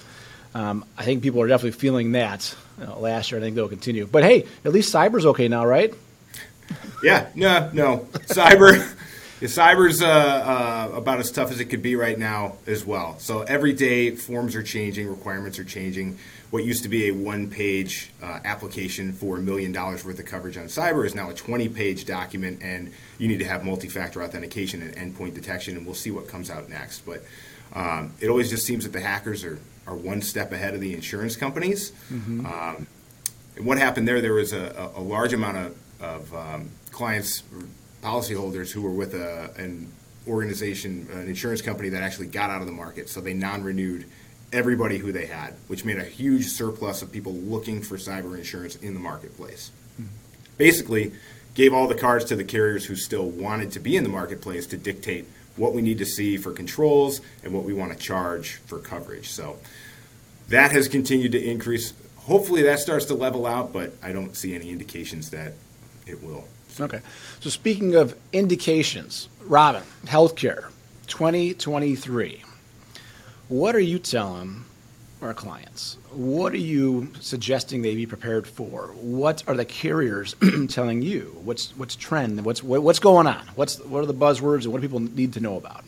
um, 0.55 0.85
I 0.97 1.03
think 1.03 1.21
people 1.21 1.41
are 1.41 1.47
definitely 1.47 1.79
feeling 1.79 2.13
that. 2.13 2.55
You 2.79 2.85
know, 2.85 2.99
last 2.99 3.31
year, 3.31 3.39
I 3.39 3.43
think 3.43 3.55
they'll 3.55 3.67
continue. 3.67 4.07
But 4.07 4.23
hey, 4.23 4.45
at 4.63 4.71
least 4.71 4.93
cyber's 4.93 5.25
okay 5.25 5.47
now, 5.47 5.65
right? 5.65 5.93
Yeah, 7.03 7.27
no, 7.35 7.69
no. 7.73 7.97
Cyber, 8.27 8.95
cyber's 9.41 10.01
uh, 10.01 10.07
uh, 10.07 10.97
about 10.97 11.19
as 11.19 11.31
tough 11.31 11.51
as 11.51 11.59
it 11.59 11.65
could 11.65 11.81
be 11.81 11.95
right 11.95 12.17
now 12.17 12.55
as 12.65 12.85
well. 12.85 13.19
So 13.19 13.41
every 13.41 13.73
day, 13.73 14.15
forms 14.15 14.55
are 14.55 14.63
changing, 14.63 15.07
requirements 15.07 15.59
are 15.59 15.63
changing 15.65 16.17
what 16.51 16.63
used 16.63 16.83
to 16.83 16.89
be 16.89 17.09
a 17.09 17.11
one 17.11 17.49
page 17.49 18.11
uh, 18.23 18.39
application 18.43 19.13
for 19.13 19.37
a 19.37 19.41
million 19.41 19.71
dollars 19.71 20.03
worth 20.03 20.19
of 20.19 20.25
coverage 20.25 20.57
on 20.57 20.65
cyber 20.65 21.05
is 21.05 21.13
now 21.13 21.29
a 21.29 21.33
20 21.33 21.69
page 21.69 22.05
document, 22.05 22.61
and 22.61 22.91
you 23.17 23.27
need 23.27 23.37
to 23.39 23.45
have 23.45 23.63
multi 23.63 23.87
factor 23.87 24.23
authentication 24.23 24.81
and 24.81 24.95
endpoint 24.95 25.35
detection, 25.35 25.77
and 25.77 25.85
we'll 25.85 25.95
see 25.95 26.11
what 26.11 26.27
comes 26.27 26.49
out 26.49 26.69
next. 26.69 27.05
But 27.05 27.23
um, 27.73 28.13
it 28.19 28.29
always 28.29 28.49
just 28.49 28.65
seems 28.65 28.83
that 28.83 28.93
the 28.93 29.01
hackers 29.01 29.43
are, 29.43 29.59
are 29.85 29.95
one 29.95 30.21
step 30.21 30.51
ahead 30.51 30.73
of 30.73 30.81
the 30.81 30.93
insurance 30.93 31.35
companies. 31.35 31.91
Mm-hmm. 32.11 32.45
Um, 32.45 32.87
and 33.55 33.65
what 33.65 33.77
happened 33.77 34.07
there, 34.07 34.21
there 34.21 34.33
was 34.33 34.53
a, 34.53 34.91
a 34.95 35.01
large 35.01 35.33
amount 35.33 35.57
of, 35.57 35.77
of 36.01 36.33
um, 36.33 36.71
clients, 36.91 37.43
policyholders 38.01 38.71
who 38.71 38.81
were 38.81 38.93
with 38.93 39.13
a, 39.13 39.51
an 39.57 39.91
organization, 40.27 41.07
an 41.11 41.27
insurance 41.27 41.61
company 41.61 41.89
that 41.89 42.01
actually 42.01 42.27
got 42.27 42.49
out 42.49 42.61
of 42.61 42.67
the 42.67 42.73
market, 42.73 43.07
so 43.09 43.21
they 43.21 43.33
non 43.33 43.63
renewed 43.63 44.05
everybody 44.51 44.97
who 44.97 45.11
they 45.11 45.25
had, 45.25 45.53
which 45.67 45.85
made 45.85 45.97
a 45.97 46.03
huge 46.03 46.47
surplus 46.47 47.01
of 47.01 47.11
people 47.11 47.33
looking 47.33 47.81
for 47.81 47.97
cyber 47.97 48.37
insurance 48.37 48.75
in 48.77 48.93
the 48.93 48.99
marketplace. 48.99 49.71
Mm-hmm. 49.93 50.11
Basically, 50.57 51.11
gave 51.53 51.73
all 51.73 51.87
the 51.87 51.95
cards 51.95 52.25
to 52.25 52.35
the 52.35 52.43
carriers 52.43 52.85
who 52.85 52.95
still 52.95 53.29
wanted 53.29 53.71
to 53.73 53.79
be 53.79 53.95
in 53.95 54.03
the 54.03 54.09
marketplace 54.09 54.65
to 54.67 54.77
dictate 54.77 55.25
what 55.55 55.73
we 55.73 55.81
need 55.81 55.97
to 55.97 56.05
see 56.05 56.37
for 56.37 56.51
controls 56.51 57.21
and 57.43 57.53
what 57.53 57.63
we 57.63 57.73
want 57.73 57.91
to 57.91 57.97
charge 57.97 58.55
for 58.65 58.79
coverage. 58.79 59.29
So 59.29 59.57
that 60.47 60.71
has 60.71 60.87
continued 60.87 61.33
to 61.33 61.43
increase. 61.43 61.93
Hopefully 62.17 62.61
that 62.63 62.79
starts 62.79 63.05
to 63.05 63.13
level 63.13 63.45
out, 63.45 63.73
but 63.73 63.93
I 64.01 64.13
don't 64.13 64.35
see 64.35 64.55
any 64.55 64.69
indications 64.69 65.29
that 65.31 65.53
it 66.07 66.23
will. 66.23 66.45
Okay. 66.79 67.01
So 67.39 67.49
speaking 67.49 67.95
of 67.95 68.15
indications, 68.31 69.27
Robin, 69.41 69.83
healthcare, 70.05 70.69
2023. 71.07 72.43
What 73.49 73.75
are 73.75 73.79
you 73.79 73.97
telling 73.97 74.63
our 75.23 75.33
clients? 75.33 75.97
What 76.11 76.53
are 76.53 76.57
you 76.57 77.11
suggesting 77.19 77.81
they 77.81 77.95
be 77.95 78.05
prepared 78.05 78.45
for? 78.45 78.93
What 79.01 79.43
are 79.47 79.55
the 79.55 79.65
carriers 79.65 80.35
telling 80.69 81.01
you? 81.01 81.35
What's 81.43 81.75
what's 81.75 81.95
trend? 81.95 82.45
What's 82.45 82.61
what, 82.61 82.83
what's 82.83 82.99
going 82.99 83.25
on? 83.25 83.43
What's 83.55 83.79
what 83.79 84.03
are 84.03 84.05
the 84.05 84.13
buzzwords 84.13 84.65
and 84.65 84.71
what 84.71 84.83
do 84.83 84.87
people 84.87 84.99
need 84.99 85.33
to 85.33 85.39
know 85.39 85.57
about? 85.57 85.83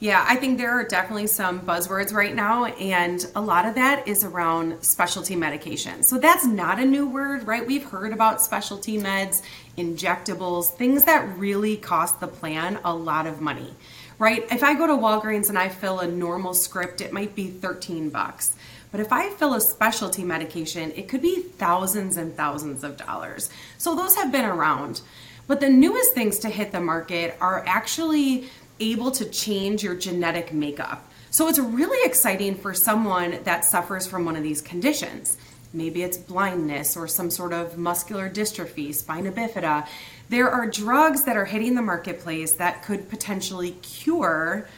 Yeah, 0.00 0.26
I 0.28 0.34
think 0.34 0.58
there 0.58 0.72
are 0.72 0.84
definitely 0.84 1.28
some 1.28 1.60
buzzwords 1.60 2.12
right 2.12 2.34
now, 2.34 2.64
and 2.64 3.24
a 3.34 3.40
lot 3.40 3.64
of 3.64 3.76
that 3.76 4.06
is 4.08 4.24
around 4.24 4.82
specialty 4.82 5.36
medication. 5.36 6.02
So 6.02 6.18
that's 6.18 6.44
not 6.44 6.78
a 6.80 6.84
new 6.84 7.06
word, 7.06 7.46
right? 7.46 7.66
We've 7.66 7.84
heard 7.84 8.12
about 8.12 8.42
specialty 8.42 8.98
meds, 8.98 9.40
injectables, 9.78 10.74
things 10.76 11.04
that 11.04 11.38
really 11.38 11.78
cost 11.78 12.20
the 12.20 12.26
plan 12.26 12.78
a 12.84 12.94
lot 12.94 13.26
of 13.26 13.40
money, 13.40 13.72
right? 14.18 14.46
If 14.50 14.62
I 14.62 14.74
go 14.74 14.86
to 14.86 14.94
Walgreens 14.94 15.48
and 15.48 15.58
I 15.58 15.68
fill 15.68 16.00
a 16.00 16.06
normal 16.06 16.54
script, 16.54 17.00
it 17.00 17.12
might 17.12 17.34
be 17.34 17.48
13 17.48 18.10
bucks. 18.10 18.56
But 18.90 19.00
if 19.00 19.12
I 19.12 19.30
fill 19.30 19.54
a 19.54 19.60
specialty 19.60 20.24
medication, 20.24 20.92
it 20.92 21.08
could 21.08 21.22
be 21.22 21.42
thousands 21.42 22.16
and 22.16 22.36
thousands 22.36 22.82
of 22.82 22.96
dollars. 22.96 23.50
So 23.78 23.94
those 23.94 24.16
have 24.16 24.32
been 24.32 24.44
around. 24.44 25.02
But 25.46 25.60
the 25.60 25.68
newest 25.68 26.14
things 26.14 26.38
to 26.40 26.48
hit 26.48 26.72
the 26.72 26.80
market 26.80 27.36
are 27.40 27.64
actually 27.66 28.48
able 28.80 29.10
to 29.12 29.24
change 29.26 29.82
your 29.82 29.94
genetic 29.94 30.52
makeup. 30.52 31.08
So 31.30 31.48
it's 31.48 31.58
really 31.58 32.08
exciting 32.08 32.54
for 32.54 32.72
someone 32.72 33.42
that 33.44 33.64
suffers 33.64 34.06
from 34.06 34.24
one 34.24 34.36
of 34.36 34.42
these 34.42 34.62
conditions. 34.62 35.36
Maybe 35.72 36.02
it's 36.02 36.16
blindness 36.16 36.96
or 36.96 37.06
some 37.06 37.30
sort 37.30 37.52
of 37.52 37.76
muscular 37.76 38.30
dystrophy, 38.30 38.94
spina 38.94 39.32
bifida. 39.32 39.86
There 40.28 40.50
are 40.50 40.66
drugs 40.66 41.24
that 41.24 41.36
are 41.36 41.44
hitting 41.44 41.74
the 41.74 41.82
marketplace 41.82 42.52
that 42.52 42.82
could 42.82 43.08
potentially 43.08 43.72
cure 43.72 44.68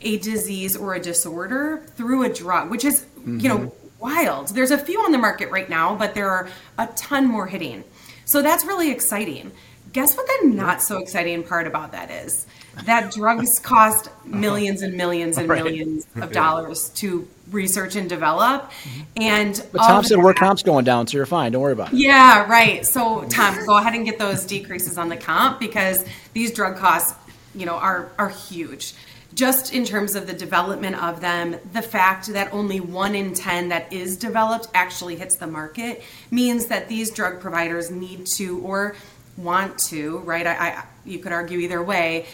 a 0.00 0.18
disease 0.18 0.76
or 0.76 0.94
a 0.94 1.00
disorder 1.00 1.82
through 1.96 2.24
a 2.24 2.28
drug, 2.28 2.70
which 2.70 2.84
is, 2.84 3.02
mm-hmm. 3.02 3.40
you 3.40 3.48
know, 3.48 3.58
mm-hmm. 3.58 3.98
wild. 3.98 4.48
There's 4.48 4.70
a 4.70 4.78
few 4.78 5.00
on 5.00 5.12
the 5.12 5.18
market 5.18 5.50
right 5.50 5.68
now, 5.68 5.94
but 5.94 6.14
there 6.14 6.30
are 6.30 6.48
a 6.78 6.86
ton 6.88 7.26
more 7.26 7.46
hitting. 7.46 7.84
So 8.24 8.42
that's 8.42 8.64
really 8.64 8.90
exciting. 8.90 9.52
Guess 9.92 10.16
what 10.16 10.26
the 10.26 10.48
not 10.48 10.80
so 10.82 10.98
exciting 10.98 11.42
part 11.42 11.66
about 11.66 11.92
that 11.92 12.10
is? 12.10 12.46
That 12.84 13.12
drugs 13.12 13.58
cost 13.58 14.06
uh-huh. 14.06 14.36
millions 14.36 14.82
and 14.82 14.96
millions 14.96 15.38
and 15.38 15.48
right. 15.48 15.62
millions 15.62 16.06
of 16.16 16.32
dollars 16.32 16.88
to 16.90 17.28
research 17.50 17.96
and 17.96 18.08
develop. 18.08 18.70
Mm-hmm. 18.70 19.00
And 19.16 19.66
but 19.72 19.78
Tom 19.78 20.04
said 20.04 20.18
work 20.18 20.36
comp's 20.36 20.62
going 20.62 20.84
down, 20.84 21.06
so 21.06 21.16
you're 21.16 21.26
fine. 21.26 21.52
Don't 21.52 21.62
worry 21.62 21.72
about 21.72 21.92
it. 21.92 21.98
Yeah, 21.98 22.46
right. 22.48 22.86
So 22.86 23.24
Tom, 23.28 23.66
go 23.66 23.76
ahead 23.76 23.94
and 23.94 24.04
get 24.04 24.18
those 24.18 24.44
decreases 24.44 24.98
on 24.98 25.08
the 25.08 25.16
comp 25.16 25.58
because 25.58 26.04
these 26.32 26.52
drug 26.52 26.76
costs, 26.76 27.18
you 27.54 27.66
know, 27.66 27.74
are 27.74 28.10
are 28.18 28.28
huge 28.28 28.94
just 29.34 29.72
in 29.72 29.84
terms 29.84 30.14
of 30.14 30.26
the 30.26 30.32
development 30.32 31.00
of 31.02 31.20
them, 31.20 31.56
the 31.72 31.82
fact 31.82 32.26
that 32.28 32.52
only 32.52 32.80
one 32.80 33.14
in 33.14 33.32
10 33.32 33.68
that 33.68 33.92
is 33.92 34.16
developed 34.16 34.66
actually 34.74 35.16
hits 35.16 35.36
the 35.36 35.46
market 35.46 36.02
means 36.30 36.66
that 36.66 36.88
these 36.88 37.10
drug 37.10 37.40
providers 37.40 37.90
need 37.90 38.26
to 38.26 38.60
or 38.60 38.96
want 39.36 39.78
to, 39.78 40.18
right? 40.18 40.46
I, 40.46 40.52
I, 40.52 40.84
you 41.04 41.20
could 41.20 41.32
argue 41.32 41.58
either 41.60 41.82
way, 41.82 42.26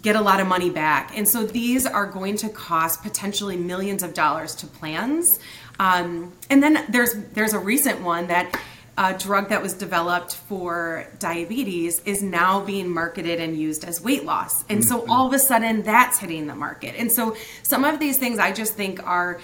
get 0.00 0.16
a 0.16 0.20
lot 0.20 0.40
of 0.40 0.46
money 0.46 0.70
back. 0.70 1.16
And 1.16 1.28
so 1.28 1.44
these 1.44 1.86
are 1.86 2.06
going 2.06 2.36
to 2.38 2.48
cost 2.48 3.02
potentially 3.02 3.56
millions 3.56 4.02
of 4.02 4.14
dollars 4.14 4.54
to 4.56 4.66
plans. 4.66 5.38
Um, 5.78 6.32
and 6.48 6.62
then 6.62 6.84
there's 6.88 7.14
there's 7.32 7.52
a 7.52 7.58
recent 7.58 8.00
one 8.00 8.28
that 8.28 8.58
a 8.98 9.16
drug 9.16 9.48
that 9.48 9.62
was 9.62 9.72
developed 9.72 10.36
for 10.36 11.06
diabetes 11.18 12.00
is 12.04 12.22
now 12.22 12.60
being 12.60 12.88
marketed 12.90 13.40
and 13.40 13.56
used 13.56 13.84
as 13.84 14.00
weight 14.00 14.24
loss. 14.24 14.64
And 14.68 14.84
so 14.84 15.00
mm-hmm. 15.00 15.10
all 15.10 15.26
of 15.26 15.32
a 15.32 15.38
sudden 15.38 15.82
that's 15.82 16.18
hitting 16.18 16.46
the 16.46 16.54
market. 16.54 16.94
And 16.98 17.10
so 17.10 17.36
some 17.62 17.84
of 17.84 17.98
these 18.00 18.18
things 18.18 18.38
I 18.38 18.52
just 18.52 18.74
think 18.74 19.04
are 19.06 19.40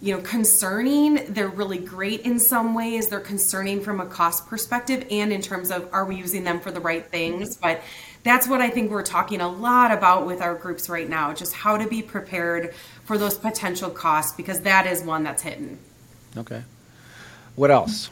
you 0.00 0.14
know 0.14 0.22
concerning 0.22 1.32
they're 1.32 1.48
really 1.48 1.78
great 1.78 2.20
in 2.20 2.38
some 2.38 2.74
ways 2.74 3.08
they're 3.08 3.18
concerning 3.18 3.80
from 3.80 3.98
a 3.98 4.06
cost 4.06 4.46
perspective 4.46 5.06
and 5.10 5.32
in 5.32 5.40
terms 5.40 5.70
of 5.70 5.88
are 5.90 6.04
we 6.04 6.16
using 6.16 6.44
them 6.44 6.60
for 6.60 6.70
the 6.70 6.80
right 6.80 7.06
things 7.10 7.56
but 7.56 7.80
that's 8.26 8.48
what 8.48 8.60
i 8.60 8.68
think 8.68 8.90
we're 8.90 9.02
talking 9.02 9.40
a 9.40 9.48
lot 9.48 9.92
about 9.92 10.26
with 10.26 10.42
our 10.42 10.54
groups 10.54 10.88
right 10.88 11.08
now 11.08 11.32
just 11.32 11.52
how 11.52 11.76
to 11.76 11.86
be 11.86 12.02
prepared 12.02 12.74
for 13.04 13.16
those 13.16 13.38
potential 13.38 13.88
costs 13.88 14.34
because 14.36 14.60
that 14.60 14.86
is 14.86 15.02
one 15.02 15.22
that's 15.22 15.42
hidden 15.42 15.78
okay 16.36 16.62
what 17.54 17.70
else 17.70 18.10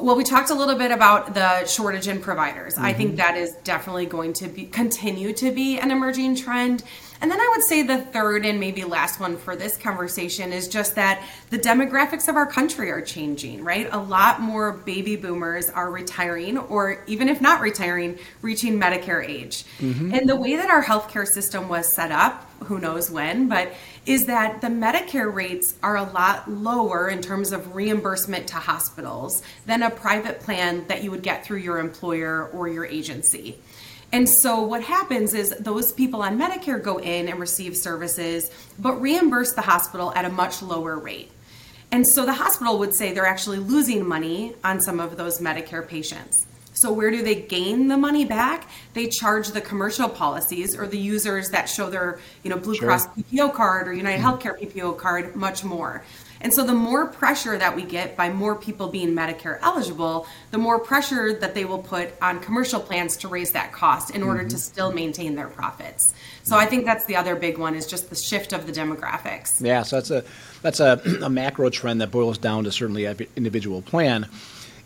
well, 0.00 0.14
we 0.14 0.22
talked 0.22 0.50
a 0.50 0.54
little 0.54 0.76
bit 0.76 0.92
about 0.92 1.34
the 1.34 1.66
shortage 1.66 2.06
in 2.06 2.20
providers. 2.20 2.74
Mm-hmm. 2.74 2.84
I 2.84 2.92
think 2.92 3.08
mm-hmm. 3.10 3.16
that 3.16 3.36
is 3.36 3.52
definitely 3.64 4.06
going 4.06 4.32
to 4.34 4.48
be 4.48 4.66
continue 4.66 5.32
to 5.34 5.50
be 5.50 5.78
an 5.78 5.90
emerging 5.90 6.36
trend. 6.36 6.84
And 7.20 7.30
then 7.30 7.40
I 7.40 7.52
would 7.56 7.64
say 7.64 7.82
the 7.82 7.98
third 7.98 8.46
and 8.46 8.60
maybe 8.60 8.84
last 8.84 9.18
one 9.18 9.36
for 9.36 9.56
this 9.56 9.76
conversation 9.76 10.52
is 10.52 10.68
just 10.68 10.94
that 10.94 11.24
the 11.50 11.58
demographics 11.58 12.28
of 12.28 12.36
our 12.36 12.46
country 12.46 12.90
are 12.90 13.00
changing, 13.00 13.64
right? 13.64 13.88
A 13.92 13.98
lot 13.98 14.40
more 14.40 14.72
baby 14.72 15.16
boomers 15.16 15.68
are 15.68 15.90
retiring, 15.90 16.58
or 16.58 17.02
even 17.06 17.28
if 17.28 17.40
not 17.40 17.60
retiring, 17.60 18.18
reaching 18.42 18.78
Medicare 18.78 19.26
age. 19.26 19.64
Mm-hmm. 19.80 20.14
And 20.14 20.28
the 20.28 20.36
way 20.36 20.56
that 20.56 20.70
our 20.70 20.84
healthcare 20.84 21.26
system 21.26 21.68
was 21.68 21.88
set 21.88 22.12
up, 22.12 22.44
who 22.64 22.78
knows 22.78 23.10
when, 23.10 23.48
but 23.48 23.72
is 24.04 24.26
that 24.26 24.60
the 24.60 24.68
Medicare 24.68 25.32
rates 25.32 25.74
are 25.82 25.96
a 25.96 26.02
lot 26.02 26.50
lower 26.50 27.08
in 27.08 27.20
terms 27.20 27.52
of 27.52 27.74
reimbursement 27.74 28.48
to 28.48 28.56
hospitals 28.56 29.42
than 29.66 29.82
a 29.82 29.90
private 29.90 30.40
plan 30.40 30.86
that 30.88 31.04
you 31.04 31.10
would 31.10 31.22
get 31.22 31.44
through 31.44 31.58
your 31.58 31.78
employer 31.78 32.48
or 32.52 32.68
your 32.68 32.86
agency. 32.86 33.58
And 34.12 34.28
so 34.28 34.62
what 34.62 34.82
happens 34.82 35.34
is 35.34 35.50
those 35.60 35.92
people 35.92 36.22
on 36.22 36.38
Medicare 36.38 36.82
go 36.82 36.98
in 36.98 37.28
and 37.28 37.38
receive 37.38 37.76
services, 37.76 38.50
but 38.78 39.00
reimburse 39.00 39.52
the 39.52 39.62
hospital 39.62 40.12
at 40.14 40.24
a 40.24 40.30
much 40.30 40.62
lower 40.62 40.98
rate. 40.98 41.30
And 41.90 42.06
so 42.06 42.24
the 42.24 42.32
hospital 42.32 42.78
would 42.78 42.94
say 42.94 43.12
they're 43.12 43.26
actually 43.26 43.58
losing 43.58 44.06
money 44.06 44.54
on 44.64 44.80
some 44.80 45.00
of 45.00 45.16
those 45.16 45.40
Medicare 45.40 45.86
patients. 45.86 46.46
So 46.78 46.92
where 46.92 47.10
do 47.10 47.22
they 47.22 47.34
gain 47.34 47.88
the 47.88 47.96
money 47.96 48.24
back? 48.24 48.70
They 48.94 49.08
charge 49.08 49.48
the 49.48 49.60
commercial 49.60 50.08
policies 50.08 50.78
or 50.78 50.86
the 50.86 50.98
users 50.98 51.50
that 51.50 51.68
show 51.68 51.90
their, 51.90 52.20
you 52.44 52.50
know, 52.50 52.56
Blue 52.56 52.76
sure. 52.76 52.86
Cross 52.86 53.08
PPO 53.08 53.52
card 53.52 53.88
or 53.88 53.92
United 53.92 54.22
mm-hmm. 54.22 54.28
Healthcare 54.28 54.60
PPO 54.60 54.96
card 54.96 55.34
much 55.34 55.64
more. 55.64 56.04
And 56.40 56.52
so 56.52 56.64
the 56.64 56.74
more 56.74 57.06
pressure 57.06 57.58
that 57.58 57.74
we 57.74 57.82
get 57.82 58.16
by 58.16 58.30
more 58.30 58.54
people 58.54 58.88
being 58.88 59.14
Medicare 59.14 59.58
eligible, 59.62 60.26
the 60.50 60.58
more 60.58 60.78
pressure 60.78 61.32
that 61.34 61.54
they 61.54 61.64
will 61.64 61.82
put 61.82 62.10
on 62.22 62.40
commercial 62.40 62.80
plans 62.80 63.16
to 63.18 63.28
raise 63.28 63.52
that 63.52 63.72
cost 63.72 64.14
in 64.14 64.22
order 64.22 64.40
mm-hmm. 64.40 64.48
to 64.48 64.58
still 64.58 64.92
maintain 64.92 65.34
their 65.34 65.48
profits. 65.48 66.14
So 66.42 66.56
I 66.56 66.66
think 66.66 66.84
that's 66.84 67.04
the 67.06 67.16
other 67.16 67.36
big 67.36 67.58
one 67.58 67.74
is 67.74 67.86
just 67.86 68.08
the 68.10 68.16
shift 68.16 68.52
of 68.52 68.66
the 68.66 68.72
demographics. 68.72 69.60
Yeah, 69.64 69.82
so 69.82 69.96
that's 69.96 70.10
a 70.10 70.24
that's 70.62 70.80
a, 70.80 71.00
a 71.22 71.30
macro 71.30 71.70
trend 71.70 72.00
that 72.00 72.10
boils 72.10 72.38
down 72.38 72.64
to 72.64 72.72
certainly 72.72 73.06
every 73.06 73.28
individual 73.36 73.82
plan. 73.82 74.28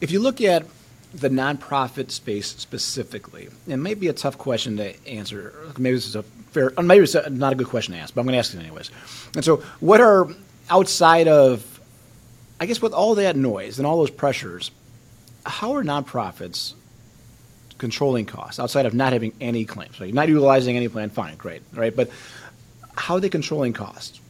If 0.01 0.11
you 0.11 0.21
look 0.21 0.41
at 0.41 0.67
the 1.15 1.29
nonprofit 1.29 2.11
space 2.11 2.49
specifically, 2.49 3.49
it 3.69 3.77
may 3.77 3.95
be 3.95 4.09
a 4.09 4.13
tough 4.13 4.39
question 4.39 4.79
to 4.79 5.07
answer. 5.07 5.55
Maybe 5.79 5.95
this 5.95 6.07
is 6.07 6.17
a 6.17 6.23
fair, 6.23 6.73
maybe 6.83 7.05
it's 7.05 7.15
a, 7.15 7.29
not 7.31 7.53
a 7.53 7.57
good 7.57 7.69
question 7.69 7.95
to 7.95 8.01
ask, 8.01 8.15
but 8.15 8.23
I'm 8.23 8.27
going 8.27 8.35
to 8.35 8.39
ask 8.39 8.55
it 8.55 8.61
anyways. 8.61 8.91
And 9.35 9.45
so, 9.45 9.59
what 9.81 10.01
are 10.01 10.29
outside 10.73 11.29
of, 11.29 11.81
I 12.59 12.67
guess, 12.67 12.81
with 12.81 12.95
all 12.95 13.15
that 13.17 13.37
noise 13.37 13.79
and 13.79 13.87
all 13.87 13.99
those 13.99 14.11
pressures, 14.11 14.71
how 15.45 15.73
are 15.73 15.85
nonprofits 15.85 16.73
controlling 17.77 18.25
costs 18.25 18.59
outside 18.59 18.87
of 18.87 18.95
not 18.95 19.13
having 19.13 19.35
any 19.41 19.67
claims? 19.67 20.01
Like 20.01 20.15
not 20.15 20.29
utilizing 20.29 20.77
any 20.77 20.89
plan, 20.89 21.11
fine, 21.11 21.37
great, 21.37 21.63
right? 21.75 21.95
But 21.95 22.11
how 22.97 23.15
are 23.15 23.21
they 23.21 23.29
controlling 23.29 23.75
costs? 23.75 24.21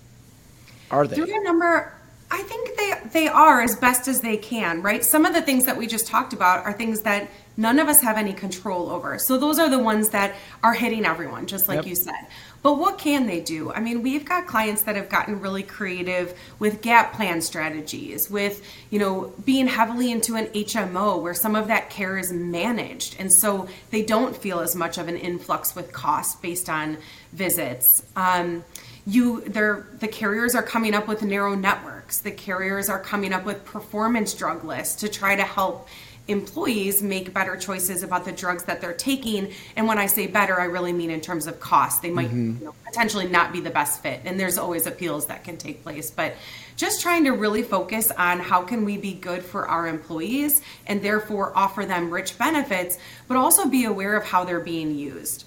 Are 0.91 1.07
they? 1.07 1.17
Through 1.17 1.41
a 1.41 1.45
number 1.45 1.93
I 2.33 2.43
think 2.45 2.77
they 2.79 2.93
they 3.21 3.29
are 3.29 3.61
as 3.61 3.77
best 3.77 4.09
as 4.09 4.23
they 4.23 4.39
can, 4.39 4.81
right? 4.81 5.05
Some 5.05 5.27
of 5.27 5.35
the 5.35 5.43
things 5.43 5.67
that 5.67 5.77
we 5.77 5.87
just 5.87 6.07
talked 6.07 6.33
about 6.33 6.65
are 6.65 6.73
things 6.73 7.03
that 7.03 7.29
none 7.57 7.79
of 7.79 7.89
us 7.89 8.01
have 8.01 8.17
any 8.17 8.33
control 8.33 8.91
over. 8.91 9.19
So 9.19 9.39
those 9.39 9.59
are 9.59 9.69
the 9.69 9.79
ones 9.79 10.11
that 10.11 10.35
are 10.63 10.73
hitting 10.73 11.05
everyone, 11.05 11.47
just 11.47 11.69
like 11.69 11.79
yep. 11.79 11.87
you 11.87 11.95
said. 11.95 12.27
But 12.63 12.79
what 12.79 12.97
can 12.97 13.27
they 13.27 13.41
do? 13.41 13.73
I 13.73 13.81
mean, 13.81 14.03
we've 14.03 14.25
got 14.25 14.47
clients 14.47 14.83
that 14.83 14.95
have 14.95 15.09
gotten 15.09 15.41
really 15.41 15.65
creative 15.65 16.39
with 16.61 16.81
gap 16.81 17.13
plan 17.15 17.43
strategies, 17.43 18.31
with, 18.31 18.65
you 18.91 19.01
know, 19.01 19.33
being 19.45 19.67
heavily 19.67 20.13
into 20.13 20.37
an 20.37 20.47
HMO 20.47 21.21
where 21.21 21.35
some 21.35 21.57
of 21.57 21.69
that 21.69 21.91
care 21.91 22.19
is 22.19 22.33
managed. 22.33 23.17
And 23.19 23.33
so 23.33 23.69
they 23.91 24.03
don't 24.03 24.37
feel 24.37 24.61
as 24.61 24.77
much 24.77 24.97
of 24.97 25.09
an 25.09 25.17
influx 25.17 25.75
with 25.75 25.93
costs 25.93 26.37
based 26.37 26.69
on 26.69 26.99
visits. 27.33 28.05
Um, 28.15 28.65
you 29.05 29.41
they're 29.41 29.87
the 29.99 30.07
carriers 30.07 30.55
are 30.55 30.63
coming 30.63 30.95
up 30.95 31.09
with 31.09 31.23
narrow 31.23 31.57
networks 31.57 32.21
the 32.21 32.31
carriers 32.31 32.89
are 32.89 33.01
coming 33.01 33.33
up 33.33 33.45
with 33.45 33.65
performance 33.65 34.33
drug 34.33 34.65
lists 34.65 35.01
to 35.01 35.09
try 35.09 35.35
to 35.35 35.43
help 35.43 35.89
employees 36.29 37.03
make 37.03 37.35
better 37.35 37.57
choices 37.57 38.03
about 38.03 38.25
the 38.25 38.33
drugs 38.33 38.65
that 38.65 38.81
they're 38.81 38.93
taking. 38.93 39.53
And 39.77 39.87
when 39.87 39.99
I 39.99 40.07
say 40.07 40.27
better, 40.27 40.61
I 40.61 40.65
really 40.65 40.93
mean 40.93 41.11
in 41.11 41.21
terms 41.21 41.47
of 41.47 41.59
cost. 41.59 42.03
They 42.03 42.11
might 42.11 42.29
mm-hmm. 42.29 42.59
you 42.61 42.65
know, 42.67 42.75
potentially 42.85 43.27
not 43.27 43.53
be 43.53 43.61
the 43.61 43.71
best 43.71 44.03
fit, 44.03 44.21
and 44.25 44.39
there's 44.39 44.59
always 44.59 44.87
appeals 44.87 45.27
that 45.27 45.45
can 45.45 45.57
take 45.57 45.83
place. 45.83 46.11
But 46.11 46.35
just 46.77 47.03
trying 47.03 47.25
to 47.25 47.33
really 47.33 47.63
focus 47.63 48.11
on 48.13 48.41
how 48.41 48.63
can 48.63 48.85
we 48.85 48.97
be 48.97 49.15
good 49.15 49.43
for 49.43 49.67
our 49.67 49.87
employees 49.87 50.63
and 50.87 51.03
therefore 51.03 51.53
offer 51.57 51.85
them 51.85 52.11
rich 52.11 52.39
benefits, 52.39 52.99
but 53.29 53.37
also 53.37 53.69
be 53.69 53.85
aware 53.85 54.17
of 54.17 54.25
how 54.25 54.45
they're 54.45 54.61
being 54.61 54.97
used. 54.97 55.45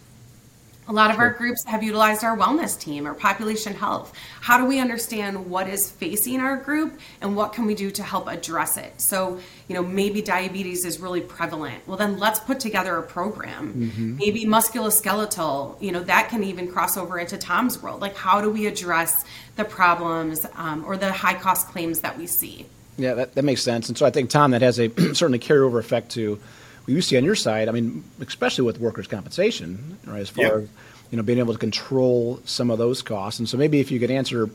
A 0.87 0.93
lot 0.93 1.09
of 1.09 1.17
our 1.17 1.31
groups 1.31 1.63
have 1.65 1.81
utilized 1.81 2.23
our 2.23 2.37
wellness 2.37 2.79
team 2.79 3.07
or 3.07 3.15
population 3.15 3.73
health. 3.73 4.13
How 4.41 4.57
do 4.57 4.65
we 4.65 4.79
understand 4.79 5.49
what 5.49 5.67
is 5.67 5.89
facing 5.89 6.39
our 6.39 6.57
group 6.57 6.99
and 7.21 7.35
what 7.35 7.53
can 7.53 7.65
we 7.65 7.73
do 7.73 7.89
to 7.89 8.03
help 8.03 8.27
address 8.27 8.77
it? 8.77 8.93
So, 9.01 9.39
you 9.67 9.73
know, 9.73 9.81
maybe 9.81 10.21
diabetes 10.21 10.85
is 10.85 10.99
really 10.99 11.21
prevalent. 11.21 11.87
Well, 11.87 11.97
then 11.97 12.19
let's 12.19 12.39
put 12.39 12.59
together 12.59 12.97
a 12.97 13.03
program. 13.03 13.73
Mm-hmm. 13.73 14.17
Maybe 14.17 14.45
musculoskeletal, 14.45 15.81
you 15.81 15.91
know, 15.91 16.03
that 16.03 16.29
can 16.29 16.43
even 16.43 16.71
cross 16.71 16.97
over 16.97 17.17
into 17.17 17.37
Tom's 17.37 17.81
world. 17.81 17.99
Like, 17.99 18.15
how 18.15 18.39
do 18.39 18.51
we 18.51 18.67
address 18.67 19.25
the 19.55 19.65
problems 19.65 20.45
um, 20.55 20.85
or 20.85 20.97
the 20.97 21.11
high 21.11 21.33
cost 21.33 21.67
claims 21.69 22.01
that 22.01 22.15
we 22.15 22.27
see? 22.27 22.67
Yeah, 22.97 23.15
that, 23.15 23.33
that 23.33 23.43
makes 23.43 23.63
sense. 23.63 23.89
And 23.89 23.97
so 23.97 24.05
I 24.05 24.11
think, 24.11 24.29
Tom, 24.29 24.51
that 24.51 24.61
has 24.61 24.79
a 24.79 24.89
certainly 25.13 25.39
carryover 25.39 25.79
effect 25.79 26.11
to 26.11 26.39
you 26.87 27.01
see 27.01 27.17
on 27.17 27.23
your 27.23 27.35
side, 27.35 27.67
I 27.69 27.71
mean, 27.71 28.03
especially 28.19 28.65
with 28.65 28.79
workers' 28.79 29.07
compensation, 29.07 29.97
right? 30.05 30.19
As 30.19 30.29
far 30.29 30.45
yep. 30.45 30.53
as 30.53 30.69
you 31.11 31.17
know, 31.17 31.23
being 31.23 31.39
able 31.39 31.53
to 31.53 31.59
control 31.59 32.39
some 32.45 32.69
of 32.69 32.77
those 32.77 33.01
costs. 33.01 33.39
And 33.39 33.47
so 33.47 33.57
maybe 33.57 33.79
if 33.79 33.91
you 33.91 33.99
could 33.99 34.11
answer 34.11 34.49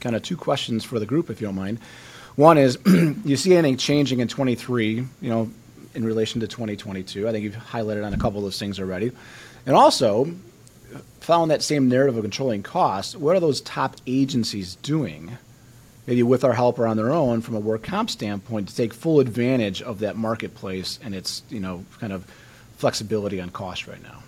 kind 0.00 0.16
of 0.16 0.22
two 0.22 0.36
questions 0.36 0.84
for 0.84 0.98
the 0.98 1.06
group, 1.06 1.30
if 1.30 1.40
you 1.40 1.46
don't 1.46 1.54
mind. 1.54 1.78
One 2.36 2.58
is, 2.58 2.78
you 2.86 3.36
see 3.36 3.54
anything 3.54 3.76
changing 3.76 4.20
in 4.20 4.28
23? 4.28 4.94
You 4.94 5.06
know, 5.22 5.50
in 5.94 6.04
relation 6.04 6.40
to 6.40 6.48
2022. 6.48 7.28
I 7.28 7.32
think 7.32 7.44
you've 7.44 7.54
highlighted 7.54 8.04
on 8.04 8.12
a 8.12 8.18
couple 8.18 8.38
of 8.38 8.44
those 8.44 8.58
things 8.58 8.80
already. 8.80 9.12
And 9.66 9.76
also, 9.76 10.32
following 11.20 11.48
that 11.48 11.62
same 11.62 11.88
narrative 11.88 12.16
of 12.16 12.22
controlling 12.22 12.62
costs, 12.62 13.16
what 13.16 13.36
are 13.36 13.40
those 13.40 13.60
top 13.60 13.96
agencies 14.06 14.74
doing 14.76 15.38
maybe 16.06 16.22
with 16.22 16.44
our 16.44 16.52
help 16.52 16.78
or 16.78 16.86
on 16.86 16.96
their 16.96 17.10
own 17.10 17.40
from 17.40 17.54
a 17.54 17.60
work 17.60 17.82
comp 17.82 18.10
standpoint 18.10 18.68
to 18.68 18.76
take 18.76 18.92
full 18.92 19.20
advantage 19.20 19.82
of 19.82 20.00
that 20.00 20.16
marketplace 20.16 20.98
and 21.02 21.14
its 21.14 21.42
you 21.48 21.60
know 21.60 21.84
kind 22.00 22.12
of 22.12 22.24
flexibility 22.76 23.40
on 23.40 23.50
cost 23.50 23.86
right 23.86 24.02
now. 24.02 24.22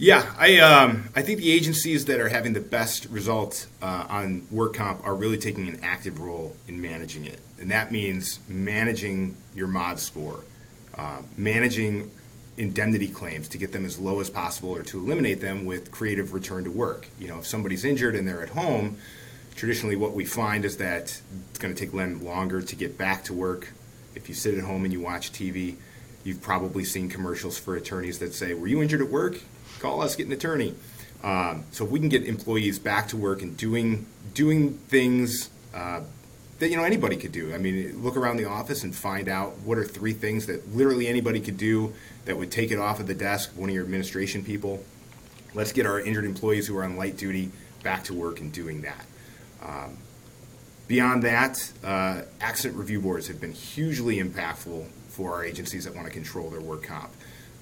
Yeah 0.00 0.24
i 0.38 0.58
um, 0.58 1.08
i 1.16 1.22
think 1.22 1.38
the 1.38 1.50
agencies 1.50 2.04
that 2.04 2.20
are 2.20 2.28
having 2.28 2.52
the 2.52 2.60
best 2.60 3.06
results 3.06 3.66
uh, 3.82 4.06
on 4.08 4.46
work 4.50 4.74
comp 4.74 5.04
are 5.04 5.14
really 5.14 5.38
taking 5.38 5.68
an 5.68 5.80
active 5.82 6.20
role 6.20 6.54
in 6.68 6.80
managing 6.80 7.24
it. 7.24 7.40
And 7.60 7.70
that 7.72 7.90
means 7.90 8.38
managing 8.48 9.36
your 9.54 9.66
mod 9.66 9.98
score 9.98 10.44
uh, 10.96 11.22
managing 11.36 12.10
indemnity 12.56 13.08
claims 13.08 13.48
to 13.48 13.58
get 13.58 13.72
them 13.72 13.84
as 13.84 13.98
low 13.98 14.20
as 14.20 14.30
possible 14.30 14.70
or 14.70 14.82
to 14.82 14.98
eliminate 14.98 15.40
them 15.40 15.64
with 15.64 15.92
creative 15.92 16.32
return 16.32 16.64
to 16.64 16.70
work. 16.70 17.08
You 17.18 17.26
know 17.28 17.38
if 17.38 17.46
somebody's 17.46 17.84
injured 17.84 18.14
and 18.14 18.26
they're 18.26 18.42
at 18.42 18.50
home 18.50 18.98
traditionally 19.58 19.96
what 19.96 20.12
we 20.12 20.24
find 20.24 20.64
is 20.64 20.76
that 20.76 21.20
it's 21.50 21.58
going 21.58 21.74
to 21.74 21.78
take 21.78 21.92
them 21.92 22.24
longer 22.24 22.62
to 22.62 22.76
get 22.76 22.96
back 22.96 23.24
to 23.24 23.34
work. 23.34 23.72
If 24.14 24.28
you 24.28 24.34
sit 24.34 24.56
at 24.56 24.62
home 24.62 24.84
and 24.84 24.92
you 24.92 25.00
watch 25.00 25.32
TV, 25.32 25.74
you've 26.22 26.40
probably 26.40 26.84
seen 26.84 27.08
commercials 27.08 27.58
for 27.58 27.74
attorneys 27.74 28.20
that 28.20 28.32
say, 28.32 28.54
"Were 28.54 28.68
you 28.68 28.80
injured 28.80 29.00
at 29.00 29.10
work? 29.10 29.40
Call 29.80 30.00
us, 30.00 30.14
get 30.14 30.28
an 30.28 30.32
attorney." 30.32 30.74
Um, 31.24 31.64
so 31.72 31.84
if 31.84 31.90
we 31.90 31.98
can 31.98 32.08
get 32.08 32.24
employees 32.24 32.78
back 32.78 33.08
to 33.08 33.16
work 33.16 33.42
and 33.42 33.56
doing 33.56 34.06
doing 34.32 34.74
things 34.74 35.50
uh, 35.74 36.02
that 36.60 36.68
you 36.68 36.76
know 36.76 36.84
anybody 36.84 37.16
could 37.16 37.32
do. 37.32 37.52
I 37.52 37.58
mean, 37.58 38.00
look 38.00 38.16
around 38.16 38.36
the 38.36 38.44
office 38.44 38.84
and 38.84 38.94
find 38.94 39.28
out 39.28 39.58
what 39.64 39.76
are 39.76 39.84
three 39.84 40.12
things 40.12 40.46
that 40.46 40.72
literally 40.72 41.08
anybody 41.08 41.40
could 41.40 41.56
do 41.56 41.94
that 42.26 42.36
would 42.36 42.52
take 42.52 42.70
it 42.70 42.78
off 42.78 43.00
of 43.00 43.08
the 43.08 43.14
desk. 43.14 43.50
One 43.56 43.70
of 43.70 43.74
your 43.74 43.84
administration 43.84 44.44
people. 44.44 44.84
Let's 45.52 45.72
get 45.72 45.84
our 45.84 45.98
injured 45.98 46.26
employees 46.26 46.68
who 46.68 46.76
are 46.76 46.84
on 46.84 46.96
light 46.96 47.16
duty 47.16 47.50
back 47.82 48.04
to 48.04 48.14
work 48.14 48.38
and 48.38 48.52
doing 48.52 48.82
that. 48.82 49.04
Um, 49.62 49.96
beyond 50.86 51.22
that, 51.24 51.72
uh, 51.84 52.22
accident 52.40 52.78
review 52.78 53.00
boards 53.00 53.28
have 53.28 53.40
been 53.40 53.52
hugely 53.52 54.22
impactful 54.22 54.86
for 55.08 55.34
our 55.34 55.44
agencies 55.44 55.84
that 55.84 55.94
want 55.94 56.06
to 56.06 56.12
control 56.12 56.50
their 56.50 56.60
work 56.60 56.84
comp. 56.84 57.10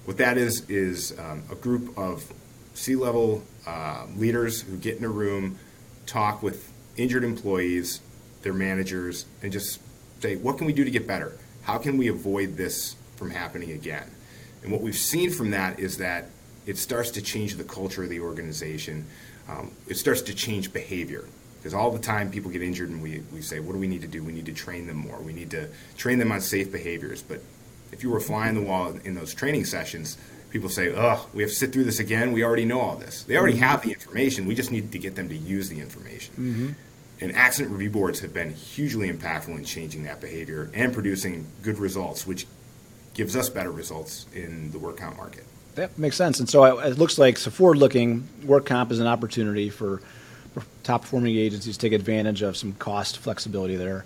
What 0.05 0.19
that 0.19 0.39
is 0.39 0.69
is 0.71 1.19
um, 1.19 1.43
a 1.51 1.55
group 1.55 1.97
of 1.99 2.25
C-level 2.75 3.43
uh, 3.67 4.07
leaders 4.17 4.61
who 4.61 4.77
get 4.77 4.99
in 4.99 5.05
a 5.05 5.09
room, 5.09 5.59
talk 6.07 6.43
with 6.43 6.71
injured 6.97 7.25
employees, 7.25 8.01
their 8.43 8.53
managers, 8.53 9.27
and 9.43 9.51
just 9.51 9.81
say, 10.21 10.37
what 10.37 10.59
can 10.59 10.67
we 10.67 10.73
do 10.73 10.85
to 10.85 10.91
get 10.91 11.07
better? 11.07 11.37
How 11.63 11.79
can 11.79 11.97
we 11.97 12.09
avoid 12.09 12.57
this 12.57 12.95
from 13.17 13.31
happening 13.31 13.73
again? 13.73 14.09
And 14.63 14.71
what 14.71 14.83
we've 14.83 14.97
seen 14.97 15.31
from 15.31 15.51
that 15.51 15.81
is 15.81 15.99
that 15.99 16.27
it 16.67 16.79
starts 16.79 17.11
to 17.13 17.23
change 17.23 17.57
the 17.57 17.65
culture 17.65 18.05
of 18.05 18.11
the 18.11 18.21
organization. 18.21 19.07
Um, 19.49 19.73
it 19.89 19.97
starts 19.97 20.23
to 20.23 20.35
change 20.35 20.73
behavior. 20.73 21.25
Because 21.67 21.75
all 21.75 21.91
the 21.91 21.99
time 21.99 22.31
people 22.31 22.49
get 22.53 22.63
injured 22.63 22.91
and 22.91 23.03
we, 23.03 23.25
we 23.35 23.41
say, 23.41 23.59
what 23.59 23.73
do 23.73 23.81
we 23.81 23.89
need 23.89 24.03
to 24.03 24.07
do? 24.07 24.23
We 24.23 24.33
need 24.33 24.47
to 24.47 24.53
train 24.53 24.87
them 24.87 24.99
more. 24.99 25.19
We 25.19 25.33
need 25.33 25.51
to 25.51 25.69
train 25.97 26.21
them 26.21 26.31
on 26.31 26.41
safe 26.41 26.71
behaviors. 26.71 27.23
But 27.23 27.43
if 27.91 28.05
you 28.05 28.11
were 28.11 28.21
flying 28.21 28.55
the 28.55 28.63
wall 28.63 28.95
in 29.05 29.17
those 29.17 29.35
training 29.35 29.65
sessions, 29.65 30.17
people 30.51 30.69
say, 30.69 30.95
oh, 30.95 31.27
we 31.35 31.43
have 31.43 31.51
to 31.51 31.57
sit 31.57 31.73
through 31.73 31.83
this 31.83 31.99
again. 31.99 32.31
We 32.31 32.45
already 32.45 32.67
know 32.67 32.81
all 32.81 32.95
this. 32.95 33.25
They 33.25 33.37
already 33.37 33.57
have 33.57 33.83
the 33.83 33.91
information. 33.91 34.47
We 34.47 34.55
just 34.55 34.71
need 34.71 34.93
to 34.93 34.99
get 35.01 35.17
them 35.17 35.29
to 35.29 35.37
use 35.37 35.69
the 35.69 35.81
information. 35.81 36.35
Mm-hmm. 36.35 36.69
And 37.21 37.35
accident 37.35 37.73
review 37.73 37.91
boards 37.91 38.21
have 38.21 38.33
been 38.33 38.53
hugely 38.53 39.13
impactful 39.13 39.49
in 39.49 39.65
changing 39.65 40.05
that 40.05 40.21
behavior 40.21 40.71
and 40.73 40.95
producing 40.95 41.49
good 41.63 41.81
results, 41.81 42.29
which 42.29 42.47
gives 43.15 43.35
us 43.35 43.49
better 43.49 43.73
results 43.73 44.27
in 44.33 44.71
the 44.71 44.79
work 44.79 44.99
comp 44.99 45.17
market. 45.17 45.43
That 45.75 45.99
makes 45.99 46.15
sense. 46.15 46.39
And 46.39 46.49
so 46.49 46.79
it 46.79 46.97
looks 46.97 47.19
like, 47.19 47.39
so 47.39 47.51
forward 47.51 47.79
looking, 47.79 48.29
work 48.45 48.67
comp 48.67 48.93
is 48.93 49.01
an 49.01 49.09
opportunity 49.09 49.69
for 49.69 50.01
top 50.83 51.03
performing 51.03 51.37
agencies 51.37 51.77
take 51.77 51.93
advantage 51.93 52.43
of 52.43 52.57
some 52.57 52.73
cost 52.75 53.19
flexibility 53.19 53.77
there. 53.77 54.05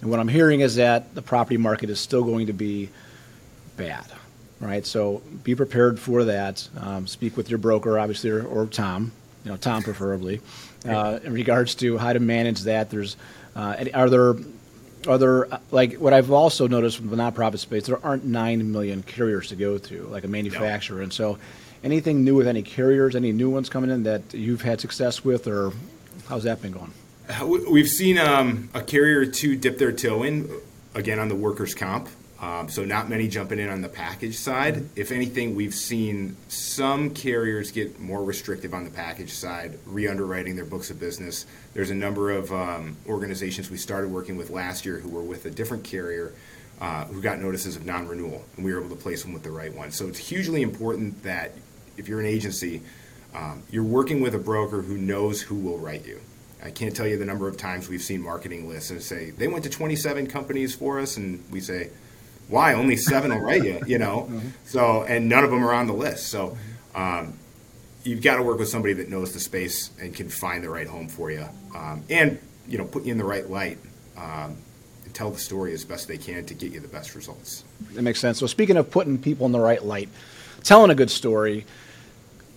And 0.00 0.10
what 0.10 0.18
I'm 0.18 0.28
hearing 0.28 0.60
is 0.60 0.76
that 0.76 1.14
the 1.14 1.22
property 1.22 1.56
market 1.56 1.88
is 1.88 2.00
still 2.00 2.24
going 2.24 2.48
to 2.48 2.52
be 2.52 2.90
bad, 3.76 4.04
right? 4.60 4.84
So 4.84 5.22
be 5.44 5.54
prepared 5.54 5.98
for 5.98 6.24
that. 6.24 6.68
Um, 6.76 7.06
speak 7.06 7.36
with 7.36 7.50
your 7.50 7.58
broker, 7.58 7.98
obviously, 7.98 8.30
or, 8.30 8.44
or 8.44 8.66
Tom, 8.66 9.12
you 9.44 9.50
know, 9.50 9.56
Tom 9.56 9.82
preferably, 9.82 10.40
uh, 10.88 11.20
in 11.22 11.32
regards 11.32 11.74
to 11.76 11.98
how 11.98 12.12
to 12.12 12.20
manage 12.20 12.62
that. 12.62 12.90
There's, 12.90 13.16
uh, 13.54 13.84
are 13.94 14.10
there, 14.10 14.34
are 15.06 15.18
there, 15.18 15.46
like 15.70 15.94
what 15.94 16.12
I've 16.12 16.32
also 16.32 16.66
noticed 16.66 16.96
from 16.96 17.08
the 17.08 17.16
nonprofit 17.16 17.58
space, 17.58 17.86
there 17.86 18.04
aren't 18.04 18.24
9 18.24 18.72
million 18.72 19.02
carriers 19.02 19.48
to 19.48 19.56
go 19.56 19.78
to, 19.78 20.02
like 20.06 20.24
a 20.24 20.28
manufacturer. 20.28 20.98
No. 20.98 21.02
And 21.04 21.12
so 21.12 21.38
anything 21.82 22.24
new 22.24 22.34
with 22.34 22.46
any 22.46 22.62
carriers, 22.62 23.16
any 23.16 23.32
new 23.32 23.50
ones 23.50 23.68
coming 23.68 23.90
in 23.90 24.02
that 24.04 24.34
you've 24.34 24.62
had 24.62 24.80
success 24.80 25.24
with 25.24 25.46
or 25.46 25.72
How's 26.28 26.44
that 26.44 26.62
been 26.62 26.72
going? 26.72 26.92
Uh, 27.28 27.46
we've 27.46 27.88
seen 27.88 28.18
um, 28.18 28.70
a 28.74 28.80
carrier 28.80 29.20
or 29.20 29.26
two 29.26 29.56
dip 29.56 29.78
their 29.78 29.92
toe 29.92 30.22
in, 30.22 30.50
again, 30.94 31.18
on 31.18 31.28
the 31.28 31.34
workers' 31.34 31.74
comp. 31.74 32.08
Um, 32.40 32.68
so 32.68 32.84
not 32.84 33.08
many 33.08 33.28
jumping 33.28 33.60
in 33.60 33.68
on 33.68 33.82
the 33.82 33.88
package 33.88 34.36
side. 34.36 34.74
Mm-hmm. 34.74 34.86
If 34.96 35.12
anything, 35.12 35.54
we've 35.54 35.74
seen 35.74 36.36
some 36.48 37.10
carriers 37.10 37.70
get 37.70 38.00
more 38.00 38.24
restrictive 38.24 38.74
on 38.74 38.84
the 38.84 38.90
package 38.90 39.32
side, 39.32 39.78
re-underwriting 39.86 40.56
their 40.56 40.64
books 40.64 40.90
of 40.90 40.98
business. 40.98 41.46
There's 41.74 41.90
a 41.90 41.94
number 41.94 42.32
of 42.32 42.50
um, 42.50 42.96
organizations 43.06 43.70
we 43.70 43.76
started 43.76 44.10
working 44.10 44.36
with 44.36 44.50
last 44.50 44.84
year 44.84 44.98
who 44.98 45.08
were 45.08 45.22
with 45.22 45.44
a 45.44 45.50
different 45.50 45.84
carrier 45.84 46.32
uh, 46.80 47.04
who 47.04 47.22
got 47.22 47.38
notices 47.38 47.76
of 47.76 47.86
non-renewal, 47.86 48.44
and 48.56 48.64
we 48.64 48.72
were 48.72 48.80
able 48.80 48.88
to 48.88 49.00
place 49.00 49.22
them 49.22 49.32
with 49.32 49.44
the 49.44 49.50
right 49.50 49.72
one. 49.72 49.92
So 49.92 50.08
it's 50.08 50.18
hugely 50.18 50.62
important 50.62 51.22
that 51.22 51.52
if 51.96 52.08
you're 52.08 52.20
an 52.20 52.26
agency, 52.26 52.82
um, 53.34 53.62
you're 53.70 53.84
working 53.84 54.20
with 54.20 54.34
a 54.34 54.38
broker 54.38 54.82
who 54.82 54.98
knows 54.98 55.40
who 55.40 55.54
will 55.54 55.78
write 55.78 56.06
you. 56.06 56.20
I 56.64 56.70
can't 56.70 56.94
tell 56.94 57.06
you 57.06 57.18
the 57.18 57.24
number 57.24 57.48
of 57.48 57.56
times 57.56 57.88
we've 57.88 58.02
seen 58.02 58.22
marketing 58.22 58.68
lists 58.68 58.90
and 58.90 59.02
say 59.02 59.30
they 59.30 59.48
went 59.48 59.64
to 59.64 59.70
27 59.70 60.28
companies 60.28 60.74
for 60.74 61.00
us, 61.00 61.16
and 61.16 61.42
we 61.50 61.60
say, 61.60 61.90
"Why? 62.48 62.74
Only 62.74 62.96
seven 62.96 63.32
will 63.32 63.40
write 63.40 63.64
you." 63.64 63.80
You 63.86 63.98
know, 63.98 64.28
mm-hmm. 64.30 64.48
so 64.64 65.02
and 65.02 65.28
none 65.28 65.44
of 65.44 65.50
them 65.50 65.64
are 65.64 65.72
on 65.72 65.88
the 65.88 65.92
list. 65.92 66.28
So 66.28 66.56
um, 66.94 67.34
you've 68.04 68.22
got 68.22 68.36
to 68.36 68.42
work 68.42 68.58
with 68.58 68.68
somebody 68.68 68.94
that 68.94 69.08
knows 69.08 69.32
the 69.32 69.40
space 69.40 69.90
and 70.00 70.14
can 70.14 70.28
find 70.28 70.62
the 70.62 70.70
right 70.70 70.86
home 70.86 71.08
for 71.08 71.30
you, 71.32 71.48
um, 71.74 72.04
and 72.08 72.38
you 72.68 72.78
know, 72.78 72.84
put 72.84 73.04
you 73.04 73.12
in 73.12 73.18
the 73.18 73.24
right 73.24 73.48
light. 73.48 73.78
Um, 74.16 74.56
and 75.04 75.14
tell 75.14 75.30
the 75.30 75.38
story 75.38 75.72
as 75.72 75.84
best 75.84 76.08
they 76.08 76.18
can 76.18 76.44
to 76.46 76.54
get 76.54 76.72
you 76.72 76.80
the 76.80 76.88
best 76.88 77.14
results. 77.14 77.64
That 77.92 78.02
makes 78.02 78.20
sense. 78.20 78.38
So, 78.38 78.46
speaking 78.46 78.76
of 78.76 78.90
putting 78.90 79.18
people 79.18 79.46
in 79.46 79.52
the 79.52 79.60
right 79.60 79.84
light, 79.84 80.08
telling 80.62 80.90
a 80.90 80.94
good 80.94 81.10
story, 81.10 81.66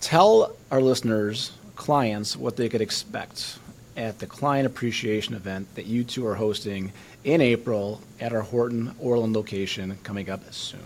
tell 0.06 0.54
our 0.70 0.80
listeners, 0.80 1.50
clients, 1.74 2.36
what 2.36 2.56
they 2.56 2.68
could 2.68 2.80
expect 2.80 3.58
at 3.96 4.20
the 4.20 4.26
client 4.26 4.64
appreciation 4.64 5.34
event 5.34 5.74
that 5.74 5.86
you 5.86 6.04
two 6.04 6.24
are 6.24 6.36
hosting 6.36 6.92
in 7.24 7.40
April 7.40 8.00
at 8.20 8.32
our 8.32 8.42
Horton 8.42 8.94
Orland 9.00 9.34
location 9.34 9.98
coming 10.04 10.30
up 10.30 10.52
soon. 10.54 10.80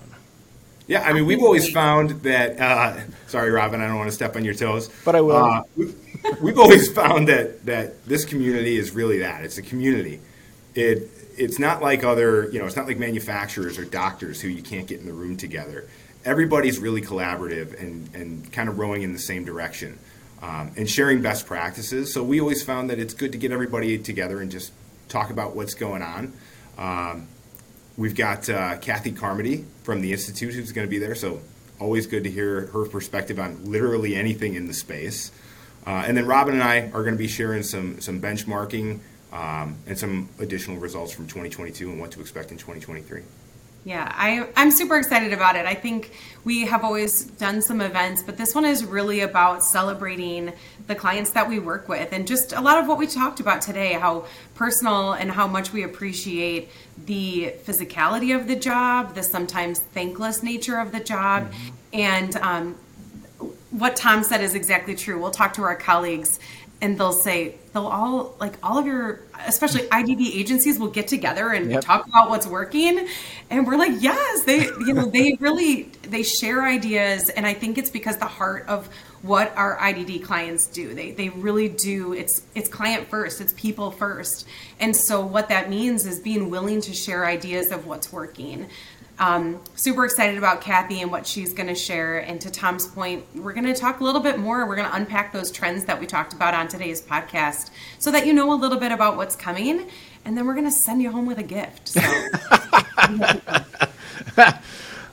Yeah, 0.87 1.03
I 1.03 1.13
mean, 1.13 1.27
we've 1.27 1.43
always 1.43 1.71
found 1.71 2.23
that. 2.23 2.59
Uh, 2.59 3.01
sorry, 3.27 3.51
Robin, 3.51 3.83
I 3.83 3.87
don't 3.89 3.99
want 3.99 4.09
to 4.09 4.15
step 4.15 4.37
on 4.37 4.45
your 4.45 4.55
toes, 4.55 4.89
but 5.05 5.15
I 5.15 5.21
will. 5.21 5.37
Uh, 5.37 5.63
we've 6.41 6.59
always 6.59 6.91
found 6.91 7.29
that 7.29 7.67
that 7.67 8.07
this 8.07 8.25
community 8.25 8.79
is 8.79 8.93
really 8.93 9.19
that. 9.19 9.45
It's 9.45 9.59
a 9.59 9.63
community. 9.63 10.19
It 10.75 11.11
it's 11.37 11.59
not 11.59 11.83
like 11.83 12.05
other, 12.05 12.51
you 12.53 12.59
know, 12.59 12.67
it's 12.67 12.77
not 12.77 12.87
like 12.87 12.99
manufacturers 12.99 13.79
or 13.79 13.85
doctors 13.85 14.41
who 14.41 14.49
you 14.49 14.63
can't 14.63 14.87
get 14.87 14.99
in 14.99 15.07
the 15.07 15.13
room 15.13 15.37
together. 15.37 15.87
Everybody's 16.25 16.79
really 16.79 17.01
collaborative 17.01 17.81
and, 17.81 18.15
and 18.15 18.53
kind 18.53 18.69
of 18.69 18.79
rowing 18.79 19.03
in 19.03 19.13
the 19.13 19.19
same 19.19 19.45
direction 19.45 19.99
um, 20.43 20.73
and 20.77 20.89
sharing 20.89 21.23
best 21.23 21.47
practices. 21.47 22.13
So 22.13 22.23
we 22.23 22.41
always 22.41 22.63
found 22.63 22.91
that 22.91 22.99
it's 22.99 23.15
good 23.15 23.33
to 23.33 23.39
get 23.39 23.53
everybody 23.53 23.99
together 23.99 24.41
and 24.41 24.51
just 24.51 24.73
talk 25.09 25.31
about 25.31 25.57
what's 25.57 25.75
going 25.75 26.03
on. 26.03 26.33
Um, 26.79 27.29
we've 27.97 28.15
got 28.15 28.49
uh, 28.49 28.79
Kathy 28.79 29.13
Carmody 29.13 29.65
from 29.83 30.01
the 30.01 30.13
Institute 30.13 30.55
who's 30.55 30.73
going 30.73 30.87
to 30.87 30.91
be 30.91 30.99
there. 30.99 31.15
So 31.15 31.41
always 31.79 32.07
good 32.07 32.25
to 32.25 32.31
hear 32.31 32.67
her 32.69 32.85
perspective 32.87 33.39
on 33.39 33.65
literally 33.65 34.15
anything 34.15 34.55
in 34.55 34.67
the 34.67 34.75
space. 34.75 35.33
Uh, 35.87 36.05
and 36.07 36.17
then 36.17 36.27
Robin 36.27 36.55
and 36.55 36.63
I 36.63 36.91
are 36.91 37.03
going 37.03 37.15
to 37.15 37.19
be 37.19 37.29
sharing 37.29 37.63
some 37.63 38.01
some 38.01 38.21
benchmarking 38.21 39.01
um, 39.33 39.77
and 39.87 39.99
some 39.99 40.29
additional 40.39 40.77
results 40.77 41.13
from 41.13 41.27
2022 41.27 41.91
and 41.91 42.01
what 42.01 42.11
to 42.13 42.21
expect 42.21 42.51
in 42.51 42.59
2023. 42.59 43.23
Yeah, 43.85 44.13
I, 44.15 44.47
I'm 44.57 44.71
super 44.71 44.99
excited 44.99 45.33
about 45.33 45.57
it. 45.57 45.65
I 45.65 45.75
think 45.75 46.13
we 46.45 46.67
have 46.67 46.85
always 46.85 47.25
done 47.25 47.63
some 47.63 47.81
events, 47.81 48.23
but 48.23 48.37
this 48.37 48.55
one 48.55 48.67
is 48.67 48.85
really 48.85 49.21
about 49.21 49.65
celebrating 49.65 50.53
the 50.87 50.95
clients 50.95 51.31
that 51.31 51.49
we 51.49 51.59
work 51.59 51.89
with 51.89 52.13
and 52.13 52.27
just 52.27 52.53
a 52.53 52.61
lot 52.61 52.79
of 52.79 52.89
what 52.89 52.99
we 52.99 53.07
talked 53.07 53.41
about 53.41 53.63
today 53.63 53.93
how 53.93 54.27
personal 54.55 55.13
and 55.13 55.31
how 55.31 55.47
much 55.47 55.73
we 55.73 55.83
appreciate 55.83 56.69
the 57.07 57.55
physicality 57.65 58.37
of 58.37 58.49
the 58.49 58.57
job, 58.57 59.15
the 59.15 59.23
sometimes 59.23 59.79
thankless 59.79 60.43
nature 60.43 60.79
of 60.79 60.93
the 60.93 61.01
job, 61.01 61.51
mm-hmm. 61.51 61.69
and 61.95 62.37
um, 62.37 62.77
what 63.71 63.97
Tom 63.97 64.25
said 64.25 64.43
is 64.43 64.55
exactly 64.55 64.95
true. 64.95 65.21
We'll 65.21 65.31
talk 65.31 65.55
to 65.55 65.63
our 65.63 65.77
colleagues 65.77 66.41
and 66.83 66.99
they'll 66.99 67.13
say 67.13 67.57
they'll 67.73 67.87
all 67.87 68.35
like 68.41 68.55
all 68.63 68.79
of 68.79 68.87
your 68.87 69.21
especially 69.47 69.83
IDD 69.83 70.35
agencies 70.35 70.79
will 70.79 70.91
get 70.91 71.09
together 71.09 71.51
and 71.51 71.71
yep. 71.71 71.83
talk 71.83 72.07
about 72.07 72.31
what's 72.31 72.47
working. 72.47 73.07
And 73.51 73.67
we're 73.67 73.77
like 73.77 74.01
yes 74.01 74.45
they 74.45 74.65
you 74.65 74.95
know 74.95 75.07
they 75.07 75.37
really 75.41 75.85
they 76.03 76.23
share 76.23 76.63
ideas. 76.63 77.29
And 77.29 77.47
I 77.47 77.55
think 77.55 77.79
it's 77.79 77.91
because 77.91 78.17
the 78.17 78.27
heart 78.27 78.67
of 78.69 78.89
what 79.23 79.55
our 79.57 79.77
IDD 79.77 80.25
clients 80.25 80.67
do. 80.67 80.95
They 80.95 81.13
they 81.13 81.29
really 81.29 81.69
do. 81.69 82.15
It's 82.15 82.43
it's 82.55 82.69
client 82.69 83.09
first. 83.09 83.41
It's 83.41 83.53
people 83.53 83.91
first. 83.91 84.47
And 84.79 84.97
so 84.97 85.25
what 85.25 85.49
that 85.51 85.69
means 85.69 86.07
is 86.07 86.21
being 86.21 86.51
willing 86.51 86.81
to 86.83 86.95
share 86.95 87.27
ideas 87.27 87.71
of 87.71 87.87
what's 87.87 88.13
working 88.13 88.69
um, 89.21 89.61
super 89.77 90.05
excited 90.07 90.39
about 90.39 90.63
Kathy 90.63 91.03
and 91.03 91.13
what 91.13 91.27
she's 91.27 91.53
going 91.53 91.69
to 91.69 91.75
share. 91.75 92.21
And 92.21 92.41
to 92.41 92.51
Tom's 92.51 92.87
point, 92.87 93.23
we're 93.37 93.53
going 93.53 93.67
to 93.67 93.75
talk 93.75 94.01
a 94.01 94.05
little 94.05 94.23
bit 94.23 94.39
more. 94.39 94.67
We're 94.67 94.77
going 94.77 94.89
to 94.89 94.97
unpack 94.97 95.33
those 95.33 95.53
trends 95.53 95.85
that 95.85 96.01
we 96.01 96.07
talked 96.07 96.33
about 96.33 96.55
on 96.55 96.69
today's 96.69 97.03
podcast 97.03 97.69
so 97.99 98.11
that 98.11 98.27
you 98.27 98.33
know 98.33 98.51
a 98.53 98.57
little 98.57 98.79
bit 98.79 98.93
about 98.93 99.19
what's 99.19 99.37
coming. 99.37 99.87
And 100.25 100.37
then 100.37 100.47
we're 100.47 100.55
going 100.55 100.65
to 100.65 100.73
send 100.73 101.03
you 101.03 101.13
home 101.13 101.27
with 101.27 101.37
a 101.37 101.43
gift. 101.43 101.89
So. 101.89 102.01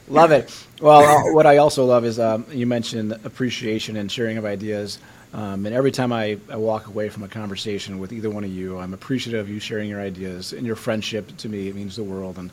love 0.08 0.32
it. 0.32 0.66
Well, 0.82 1.02
uh, 1.02 1.34
what 1.34 1.46
I 1.46 1.58
also 1.58 1.84
love 1.84 2.06
is 2.06 2.18
um, 2.18 2.46
you 2.50 2.66
mentioned 2.66 3.12
appreciation 3.26 3.98
and 3.98 4.10
sharing 4.10 4.38
of 4.38 4.46
ideas. 4.46 5.00
Um, 5.34 5.66
and 5.66 5.76
every 5.76 5.92
time 5.92 6.14
I, 6.14 6.38
I, 6.50 6.56
walk 6.56 6.88
away 6.88 7.10
from 7.10 7.24
a 7.24 7.28
conversation 7.28 8.00
with 8.00 8.14
either 8.14 8.30
one 8.30 8.46
of 8.46 8.50
you, 8.50 8.78
I'm 8.78 8.94
appreciative 8.94 9.42
of 9.42 9.50
you 9.50 9.60
sharing 9.60 9.90
your 9.90 10.00
ideas 10.00 10.54
and 10.54 10.66
your 10.66 10.78
friendship. 10.78 11.36
To 11.38 11.50
me, 11.50 11.68
it 11.68 11.76
means 11.76 11.98
the 11.98 12.04
world. 12.04 12.38
And 12.38 12.50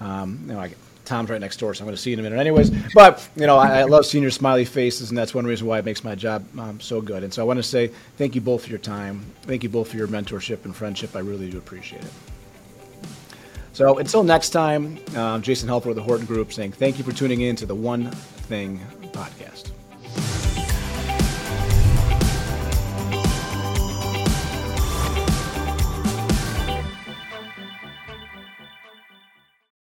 um, 0.00 0.38
you 0.46 0.52
know, 0.52 0.60
I, 0.60 0.72
Tom's 1.04 1.30
right 1.30 1.40
next 1.40 1.58
door, 1.58 1.74
so 1.74 1.82
I'm 1.82 1.86
going 1.86 1.96
to 1.96 2.00
see 2.00 2.10
you 2.10 2.14
in 2.14 2.20
a 2.20 2.22
minute, 2.22 2.38
anyways. 2.38 2.70
But 2.94 3.28
you 3.36 3.46
know, 3.46 3.56
I, 3.56 3.80
I, 3.80 3.84
love 3.84 4.06
seeing 4.06 4.22
your 4.22 4.30
smiley 4.30 4.64
faces, 4.64 5.10
and 5.10 5.18
that's 5.18 5.34
one 5.34 5.44
reason 5.44 5.66
why 5.66 5.78
it 5.78 5.84
makes 5.84 6.04
my 6.04 6.14
job 6.14 6.44
um, 6.58 6.80
so 6.80 7.00
good. 7.00 7.24
And 7.24 7.32
so 7.32 7.42
I 7.42 7.44
want 7.44 7.58
to 7.58 7.62
say 7.62 7.88
thank 8.16 8.34
you 8.34 8.40
both 8.40 8.64
for 8.64 8.70
your 8.70 8.78
time. 8.78 9.24
Thank 9.42 9.62
you 9.62 9.68
both 9.68 9.88
for 9.88 9.96
your 9.96 10.08
mentorship 10.08 10.64
and 10.64 10.74
friendship. 10.74 11.16
I 11.16 11.20
really 11.20 11.50
do 11.50 11.58
appreciate 11.58 12.02
it. 12.04 12.12
So 13.72 13.98
until 13.98 14.22
next 14.22 14.50
time, 14.50 14.98
um, 15.16 15.42
Jason 15.42 15.68
Helfer 15.68 15.86
of 15.86 15.96
the 15.96 16.02
Horton 16.02 16.26
Group 16.26 16.52
saying 16.52 16.72
thank 16.72 16.98
you 16.98 17.04
for 17.04 17.12
tuning 17.12 17.40
in 17.40 17.56
to 17.56 17.66
the 17.66 17.74
One 17.74 18.10
Thing 18.10 18.80
podcast. 19.12 19.71